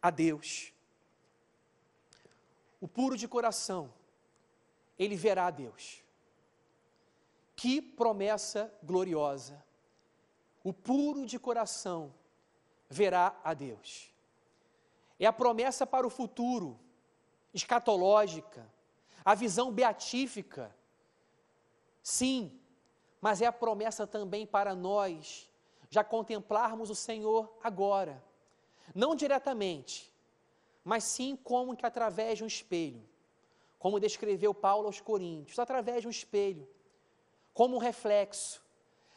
a 0.00 0.08
Deus. 0.08 0.72
O 2.80 2.88
puro 2.88 3.18
de 3.18 3.28
coração, 3.28 3.92
ele 4.98 5.14
verá 5.14 5.48
a 5.48 5.50
Deus. 5.50 6.02
Que 7.54 7.82
promessa 7.82 8.74
gloriosa! 8.82 9.65
O 10.66 10.72
puro 10.72 11.24
de 11.24 11.38
coração 11.38 12.12
verá 12.90 13.38
a 13.44 13.54
Deus. 13.54 14.12
É 15.16 15.24
a 15.24 15.32
promessa 15.32 15.86
para 15.86 16.04
o 16.04 16.10
futuro, 16.10 16.76
escatológica, 17.54 18.68
a 19.24 19.32
visão 19.36 19.70
beatífica. 19.70 20.74
Sim, 22.02 22.58
mas 23.20 23.40
é 23.40 23.46
a 23.46 23.52
promessa 23.52 24.08
também 24.08 24.44
para 24.44 24.74
nós 24.74 25.48
já 25.88 26.02
contemplarmos 26.02 26.90
o 26.90 26.96
Senhor 26.96 27.56
agora. 27.62 28.20
Não 28.92 29.14
diretamente, 29.14 30.12
mas 30.82 31.04
sim 31.04 31.36
como 31.36 31.76
que 31.76 31.86
através 31.86 32.38
de 32.38 32.42
um 32.42 32.48
espelho. 32.48 33.08
Como 33.78 34.00
descreveu 34.00 34.52
Paulo 34.52 34.88
aos 34.88 35.00
Coríntios, 35.00 35.60
através 35.60 36.00
de 36.00 36.08
um 36.08 36.10
espelho, 36.10 36.68
como 37.54 37.76
um 37.76 37.78
reflexo 37.78 38.65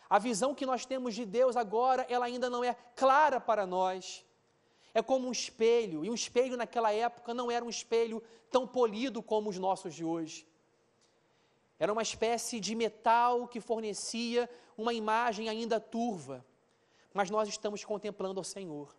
a 0.10 0.18
visão 0.18 0.56
que 0.56 0.66
nós 0.66 0.86
temos 0.86 1.14
de 1.14 1.24
Deus 1.24 1.56
agora, 1.56 2.06
ela 2.10 2.26
ainda 2.26 2.50
não 2.50 2.64
é 2.64 2.74
clara 2.96 3.40
para 3.40 3.68
nós. 3.68 4.26
É 4.94 5.04
como 5.04 5.28
um 5.28 5.32
espelho, 5.32 6.04
e 6.04 6.10
um 6.10 6.16
espelho 6.16 6.58
naquela 6.58 6.92
época 6.92 7.34
não 7.34 7.52
era 7.52 7.64
um 7.64 7.70
espelho 7.70 8.24
tão 8.50 8.66
polido 8.66 9.22
como 9.22 9.50
os 9.50 9.60
nossos 9.60 9.94
de 9.94 10.04
hoje. 10.04 10.48
Era 11.78 11.94
uma 11.94 12.02
espécie 12.02 12.60
de 12.60 12.74
metal 12.74 13.48
que 13.48 13.62
fornecia 13.62 14.50
uma 14.76 14.94
imagem 14.94 15.48
ainda 15.48 15.80
turva. 15.80 16.44
Mas 17.14 17.30
nós 17.30 17.48
estamos 17.48 17.86
contemplando 17.86 18.40
ao 18.40 18.44
Senhor. 18.44 18.96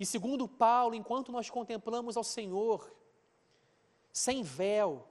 E 0.00 0.06
segundo 0.06 0.48
Paulo, 0.48 0.94
enquanto 0.94 1.30
nós 1.30 1.48
contemplamos 1.48 2.16
ao 2.16 2.24
Senhor, 2.24 2.90
sem 4.12 4.42
véu, 4.42 5.06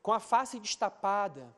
com 0.00 0.12
a 0.12 0.20
face 0.20 0.58
destapada, 0.58 1.54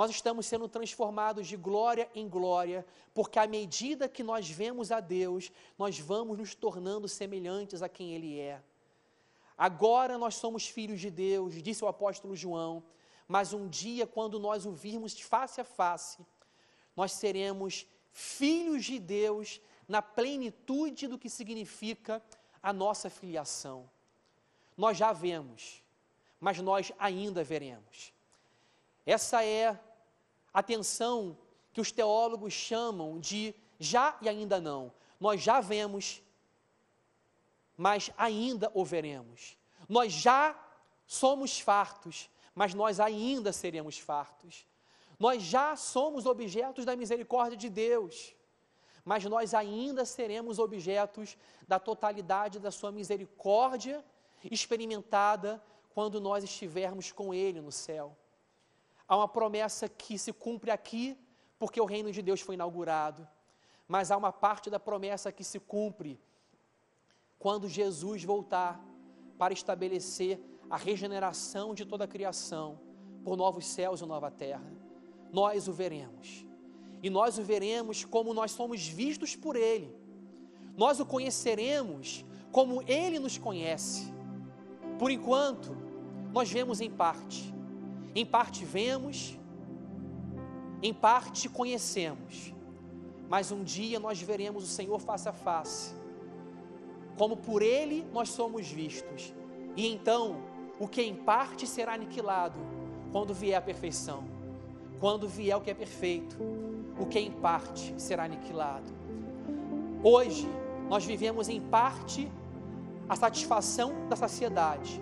nós 0.00 0.12
estamos 0.12 0.46
sendo 0.46 0.66
transformados 0.66 1.46
de 1.46 1.58
glória 1.58 2.08
em 2.14 2.26
glória, 2.26 2.86
porque 3.12 3.38
à 3.38 3.46
medida 3.46 4.08
que 4.08 4.22
nós 4.22 4.48
vemos 4.48 4.90
a 4.90 4.98
Deus, 4.98 5.52
nós 5.76 5.98
vamos 5.98 6.38
nos 6.38 6.54
tornando 6.54 7.06
semelhantes 7.06 7.82
a 7.82 7.88
quem 7.88 8.14
Ele 8.14 8.38
é. 8.38 8.62
Agora 9.58 10.16
nós 10.16 10.36
somos 10.36 10.66
filhos 10.66 11.02
de 11.02 11.10
Deus, 11.10 11.62
disse 11.62 11.84
o 11.84 11.86
apóstolo 11.86 12.34
João, 12.34 12.82
mas 13.28 13.52
um 13.52 13.68
dia, 13.68 14.06
quando 14.06 14.40
nós 14.40 14.64
o 14.64 14.72
virmos 14.72 15.20
face 15.20 15.60
a 15.60 15.64
face, 15.64 16.24
nós 16.96 17.12
seremos 17.12 17.86
filhos 18.10 18.86
de 18.86 18.98
Deus 18.98 19.60
na 19.86 20.00
plenitude 20.00 21.08
do 21.08 21.18
que 21.18 21.28
significa 21.28 22.22
a 22.62 22.72
nossa 22.72 23.10
filiação. 23.10 23.86
Nós 24.78 24.96
já 24.96 25.12
vemos, 25.12 25.84
mas 26.40 26.58
nós 26.58 26.90
ainda 26.98 27.44
veremos. 27.44 28.14
Essa 29.04 29.44
é 29.44 29.78
a 30.52 30.62
tensão 30.62 31.36
que 31.72 31.80
os 31.80 31.92
teólogos 31.92 32.52
chamam 32.52 33.18
de 33.18 33.54
já 33.78 34.16
e 34.20 34.28
ainda 34.28 34.60
não. 34.60 34.92
Nós 35.18 35.42
já 35.42 35.60
vemos, 35.60 36.22
mas 37.76 38.10
ainda 38.16 38.70
o 38.74 38.84
veremos. 38.84 39.56
Nós 39.88 40.12
já 40.12 40.58
somos 41.06 41.58
fartos, 41.58 42.30
mas 42.54 42.74
nós 42.74 43.00
ainda 43.00 43.52
seremos 43.52 43.98
fartos. 43.98 44.66
Nós 45.18 45.42
já 45.42 45.76
somos 45.76 46.24
objetos 46.24 46.84
da 46.84 46.96
misericórdia 46.96 47.56
de 47.56 47.68
Deus, 47.68 48.34
mas 49.04 49.24
nós 49.24 49.52
ainda 49.52 50.04
seremos 50.04 50.58
objetos 50.58 51.36
da 51.68 51.78
totalidade 51.78 52.58
da 52.58 52.70
Sua 52.70 52.90
misericórdia 52.90 54.04
experimentada 54.44 55.62
quando 55.92 56.20
nós 56.20 56.44
estivermos 56.44 57.12
com 57.12 57.34
Ele 57.34 57.60
no 57.60 57.72
céu. 57.72 58.16
Há 59.10 59.16
uma 59.16 59.26
promessa 59.26 59.88
que 59.88 60.16
se 60.16 60.32
cumpre 60.32 60.70
aqui, 60.70 61.18
porque 61.58 61.80
o 61.80 61.84
reino 61.84 62.12
de 62.12 62.22
Deus 62.22 62.40
foi 62.40 62.54
inaugurado, 62.54 63.26
mas 63.88 64.12
há 64.12 64.16
uma 64.16 64.30
parte 64.30 64.70
da 64.70 64.78
promessa 64.78 65.32
que 65.32 65.42
se 65.42 65.58
cumpre 65.58 66.16
quando 67.36 67.68
Jesus 67.68 68.22
voltar 68.22 68.80
para 69.36 69.52
estabelecer 69.52 70.38
a 70.70 70.76
regeneração 70.76 71.74
de 71.74 71.84
toda 71.84 72.04
a 72.04 72.06
criação 72.06 72.78
por 73.24 73.36
novos 73.36 73.66
céus 73.66 74.00
e 74.00 74.06
nova 74.06 74.30
terra. 74.30 74.72
Nós 75.32 75.66
o 75.66 75.72
veremos. 75.72 76.46
E 77.02 77.10
nós 77.10 77.36
o 77.36 77.42
veremos 77.42 78.04
como 78.04 78.32
nós 78.32 78.52
somos 78.52 78.86
vistos 78.86 79.34
por 79.34 79.56
Ele. 79.56 79.92
Nós 80.76 81.00
o 81.00 81.04
conheceremos 81.04 82.24
como 82.52 82.80
Ele 82.82 83.18
nos 83.18 83.36
conhece. 83.36 84.14
Por 85.00 85.10
enquanto, 85.10 85.76
nós 86.32 86.48
vemos 86.48 86.80
em 86.80 86.88
parte 86.88 87.52
em 88.14 88.26
parte 88.26 88.64
vemos, 88.64 89.38
em 90.82 90.92
parte 90.92 91.48
conhecemos, 91.48 92.52
mas 93.28 93.52
um 93.52 93.62
dia 93.62 94.00
nós 94.00 94.20
veremos 94.20 94.64
o 94.64 94.66
Senhor 94.66 94.98
face 94.98 95.28
a 95.28 95.32
face, 95.32 95.94
como 97.16 97.36
por 97.36 97.62
Ele 97.62 98.04
nós 98.12 98.30
somos 98.30 98.66
vistos, 98.66 99.32
e 99.76 99.86
então 99.86 100.42
o 100.78 100.88
que 100.88 101.02
em 101.02 101.14
parte 101.14 101.66
será 101.66 101.94
aniquilado 101.94 102.58
quando 103.12 103.34
vier 103.34 103.58
a 103.58 103.62
perfeição, 103.62 104.24
quando 104.98 105.28
vier 105.28 105.56
o 105.56 105.60
que 105.60 105.70
é 105.70 105.74
perfeito, 105.74 106.36
o 106.98 107.06
que 107.06 107.18
em 107.18 107.30
parte 107.30 107.94
será 107.96 108.24
aniquilado. 108.24 108.90
Hoje 110.02 110.48
nós 110.88 111.04
vivemos 111.04 111.48
em 111.48 111.60
parte 111.60 112.30
a 113.08 113.14
satisfação 113.14 114.08
da 114.08 114.16
saciedade, 114.16 115.00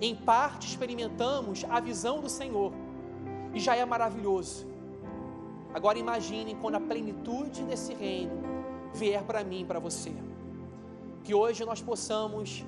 em 0.00 0.14
parte 0.14 0.66
experimentamos 0.66 1.64
a 1.68 1.78
visão 1.78 2.20
do 2.20 2.28
Senhor 2.28 2.72
e 3.52 3.60
já 3.60 3.76
é 3.76 3.84
maravilhoso. 3.84 4.66
Agora 5.74 5.98
imaginem 5.98 6.56
quando 6.56 6.76
a 6.76 6.80
plenitude 6.80 7.62
desse 7.64 7.92
reino 7.92 8.40
vier 8.94 9.22
para 9.22 9.44
mim, 9.44 9.64
para 9.66 9.78
você. 9.78 10.12
Que 11.22 11.34
hoje 11.34 11.64
nós 11.64 11.82
possamos 11.82 12.64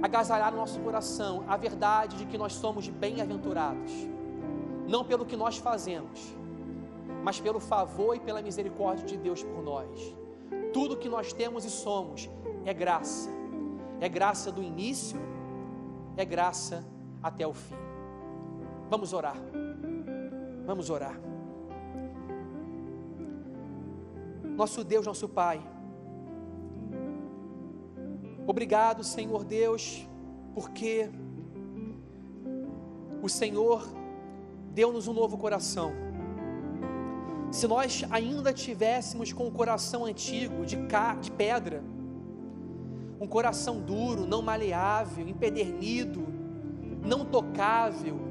agasalhar 0.00 0.52
no 0.52 0.58
nosso 0.58 0.78
coração 0.80 1.44
a 1.48 1.56
verdade 1.56 2.16
de 2.18 2.26
que 2.26 2.38
nós 2.38 2.52
somos 2.52 2.88
bem-aventurados, 2.88 3.92
não 4.86 5.04
pelo 5.04 5.26
que 5.26 5.36
nós 5.36 5.58
fazemos, 5.58 6.32
mas 7.24 7.40
pelo 7.40 7.58
favor 7.58 8.14
e 8.14 8.20
pela 8.20 8.40
misericórdia 8.40 9.04
de 9.04 9.16
Deus 9.16 9.42
por 9.42 9.62
nós. 9.62 10.14
Tudo 10.72 10.96
que 10.96 11.08
nós 11.08 11.32
temos 11.32 11.64
e 11.64 11.70
somos 11.70 12.30
é 12.64 12.72
graça 12.72 13.37
é 14.00 14.08
graça 14.08 14.50
do 14.52 14.62
início, 14.62 15.18
é 16.16 16.24
graça 16.24 16.84
até 17.22 17.46
o 17.46 17.52
fim. 17.52 17.76
Vamos 18.88 19.12
orar. 19.12 19.36
Vamos 20.66 20.90
orar. 20.90 21.18
Nosso 24.56 24.82
Deus, 24.82 25.06
nosso 25.06 25.28
Pai. 25.28 25.60
Obrigado, 28.46 29.04
Senhor 29.04 29.44
Deus, 29.44 30.08
porque 30.54 31.10
o 33.22 33.28
Senhor 33.28 33.86
deu-nos 34.72 35.06
um 35.06 35.12
novo 35.12 35.36
coração. 35.36 35.92
Se 37.50 37.66
nós 37.66 38.04
ainda 38.10 38.52
tivéssemos 38.52 39.32
com 39.32 39.46
o 39.46 39.50
coração 39.50 40.04
antigo, 40.04 40.64
de, 40.64 40.76
de 41.20 41.30
pedra, 41.32 41.82
um 43.20 43.26
coração 43.26 43.80
duro, 43.80 44.26
não 44.26 44.42
maleável, 44.42 45.28
empedernido, 45.28 46.26
não 47.04 47.24
tocável, 47.24 48.28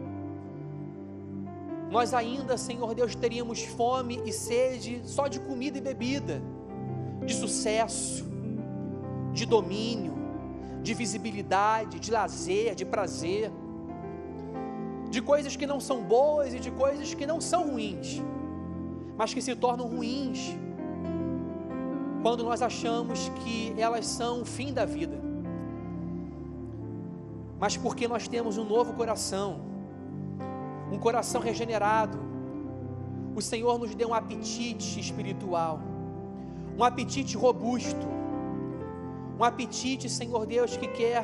nós 1.90 2.14
ainda, 2.14 2.58
Senhor 2.58 2.94
Deus, 2.94 3.16
teríamos 3.16 3.64
fome 3.64 4.22
e 4.26 4.34
sede 4.34 5.02
só 5.06 5.28
de 5.28 5.40
comida 5.40 5.78
e 5.78 5.82
bebida, 5.82 6.42
de 7.26 7.34
sucesso, 7.34 8.26
de 9.32 9.46
domínio, 9.46 10.14
de 10.84 10.94
visibilidade, 10.94 12.00
de 12.00 12.12
lazer, 12.12 12.76
de 12.76 12.86
prazer, 12.86 13.52
de 15.10 15.22
coisas 15.22 15.56
que 15.56 15.66
não 15.66 15.80
são 15.80 16.04
boas 16.04 16.54
e 16.54 16.60
de 16.60 16.72
coisas 16.72 17.14
que 17.14 17.26
não 17.26 17.40
são 17.40 17.72
ruins, 17.72 18.22
mas 19.18 19.34
que 19.34 19.42
se 19.42 19.56
tornam 19.56 19.88
ruins 19.88 20.58
quando 22.22 22.44
nós 22.44 22.62
achamos 22.62 23.30
que 23.44 23.74
elas 23.78 24.06
são 24.06 24.42
o 24.42 24.46
fim 24.46 24.74
da 24.74 24.86
vida, 24.86 25.18
mas 27.60 27.76
porque 27.76 28.08
nós 28.08 28.28
temos 28.28 28.58
um 28.58 28.64
novo 28.64 28.94
coração, 28.94 29.62
um 30.92 30.98
coração 30.98 31.42
regenerado. 31.42 32.20
O 33.36 33.42
Senhor 33.42 33.78
nos 33.78 33.94
deu 33.96 34.10
um 34.10 34.14
apetite 34.14 35.00
espiritual, 35.00 35.80
um 36.78 36.84
apetite 36.84 37.36
robusto, 37.36 38.08
um 39.40 39.44
apetite, 39.44 40.10
Senhor 40.10 40.46
Deus, 40.46 40.76
que 40.78 40.88
quer 40.88 41.24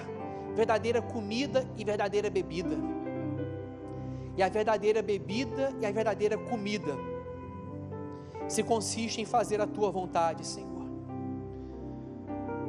verdadeira 0.56 1.02
comida 1.02 1.68
e 1.76 1.84
verdadeira 1.84 2.30
bebida. 2.30 2.78
E 4.36 4.42
a 4.42 4.50
verdadeira 4.50 5.02
bebida 5.02 5.74
e 5.80 5.86
a 5.86 5.92
verdadeira 5.92 6.38
comida 6.38 6.96
se 8.48 8.64
consiste 8.64 9.22
em 9.22 9.26
fazer 9.26 9.62
a 9.62 9.68
tua 9.68 9.92
vontade, 9.92 10.46
Senhor 10.46 10.73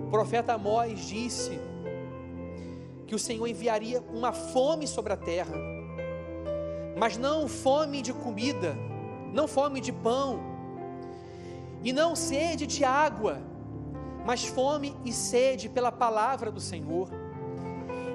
profeta 0.06 0.54
Amós 0.54 1.00
disse 1.00 1.60
que 3.06 3.14
o 3.14 3.18
Senhor 3.18 3.46
enviaria 3.46 4.02
uma 4.12 4.32
fome 4.32 4.86
sobre 4.86 5.12
a 5.12 5.16
terra, 5.16 5.54
mas 6.96 7.16
não 7.16 7.48
fome 7.48 8.02
de 8.02 8.12
comida, 8.12 8.76
não 9.32 9.46
fome 9.46 9.80
de 9.80 9.92
pão, 9.92 10.40
e 11.82 11.92
não 11.92 12.16
sede 12.16 12.66
de 12.66 12.84
água, 12.84 13.42
mas 14.24 14.44
fome 14.44 14.96
e 15.04 15.12
sede 15.12 15.68
pela 15.68 15.92
palavra 15.92 16.50
do 16.50 16.60
Senhor. 16.60 17.10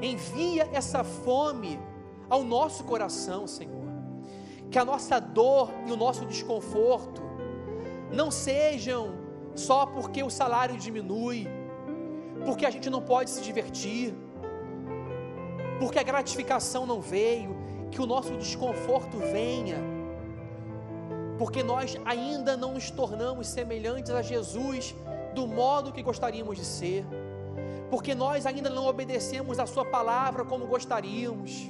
Envia 0.02 0.68
essa 0.74 1.04
fome 1.04 1.80
ao 2.30 2.44
nosso 2.44 2.84
coração, 2.84 3.46
Senhor, 3.46 3.88
que 4.72 4.80
a 4.80 4.86
nossa 4.86 5.20
dor 5.20 5.72
e 5.86 5.92
o 5.92 5.98
nosso 5.98 6.26
desconforto 6.26 7.22
não 8.12 8.32
sejam 8.32 9.14
só 9.56 9.86
porque 9.86 10.24
o 10.24 10.30
salário 10.30 10.78
diminui, 10.78 11.48
porque 12.46 12.66
a 12.66 12.70
gente 12.70 12.90
não 12.90 13.02
pode 13.02 13.30
se 13.30 13.42
divertir, 13.42 14.14
porque 15.80 16.00
a 16.00 16.04
gratificação 16.04 16.86
não 16.86 17.02
veio, 17.02 17.58
que 17.92 18.02
o 18.02 18.06
nosso 18.06 18.36
desconforto 18.38 19.18
venha, 19.18 19.78
porque 21.38 21.64
nós 21.64 21.98
ainda 22.06 22.56
não 22.56 22.74
nos 22.74 22.92
tornamos 22.92 23.48
semelhantes 23.48 24.12
a 24.12 24.22
Jesus 24.22 24.96
do 25.34 25.48
modo 25.48 25.92
que 25.92 26.04
gostaríamos 26.04 26.58
de 26.58 26.66
ser, 26.66 27.06
porque 27.90 28.14
nós 28.14 28.46
ainda 28.46 28.70
não 28.70 28.86
obedecemos 28.86 29.58
a 29.58 29.66
Sua 29.66 29.86
palavra 29.86 30.46
como 30.46 30.68
gostaríamos, 30.68 31.70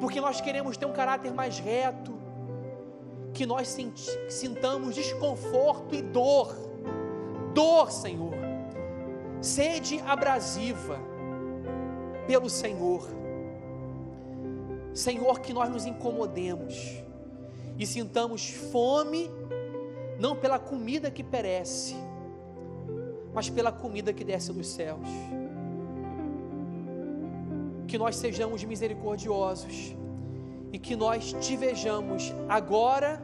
porque 0.00 0.20
nós 0.20 0.40
queremos 0.40 0.76
ter 0.76 0.86
um 0.86 0.92
caráter 0.92 1.32
mais 1.32 1.58
reto, 1.58 2.12
que 3.34 3.46
nós 3.46 3.76
sintamos 4.28 4.94
desconforto 4.94 5.94
e 5.94 6.02
dor, 6.02 6.54
dor, 7.54 7.90
Senhor, 7.90 8.32
sede 9.42 10.00
abrasiva 10.06 10.98
pelo 12.26 12.48
Senhor, 12.48 13.02
Senhor, 14.94 15.40
que 15.40 15.52
nós 15.52 15.68
nos 15.68 15.84
incomodemos 15.84 17.02
e 17.78 17.86
sintamos 17.86 18.50
fome, 18.50 19.28
não 20.18 20.36
pela 20.36 20.58
comida 20.58 21.10
que 21.10 21.24
perece, 21.24 21.96
mas 23.34 23.50
pela 23.50 23.72
comida 23.72 24.12
que 24.12 24.22
desce 24.22 24.52
dos 24.52 24.68
céus. 24.68 25.08
Que 27.88 27.98
nós 27.98 28.16
sejamos 28.16 28.62
misericordiosos 28.62 29.96
e 30.72 30.78
que 30.78 30.94
nós 30.94 31.32
te 31.40 31.56
vejamos 31.56 32.32
agora, 32.48 33.20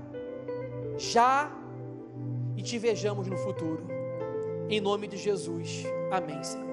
já 0.96 1.52
e 2.56 2.62
te 2.62 2.78
vejamos 2.78 3.28
no 3.28 3.36
futuro. 3.36 3.86
Em 4.68 4.80
nome 4.80 5.06
de 5.06 5.16
Jesus. 5.16 5.84
Amém, 6.10 6.42
Senhor. 6.42 6.67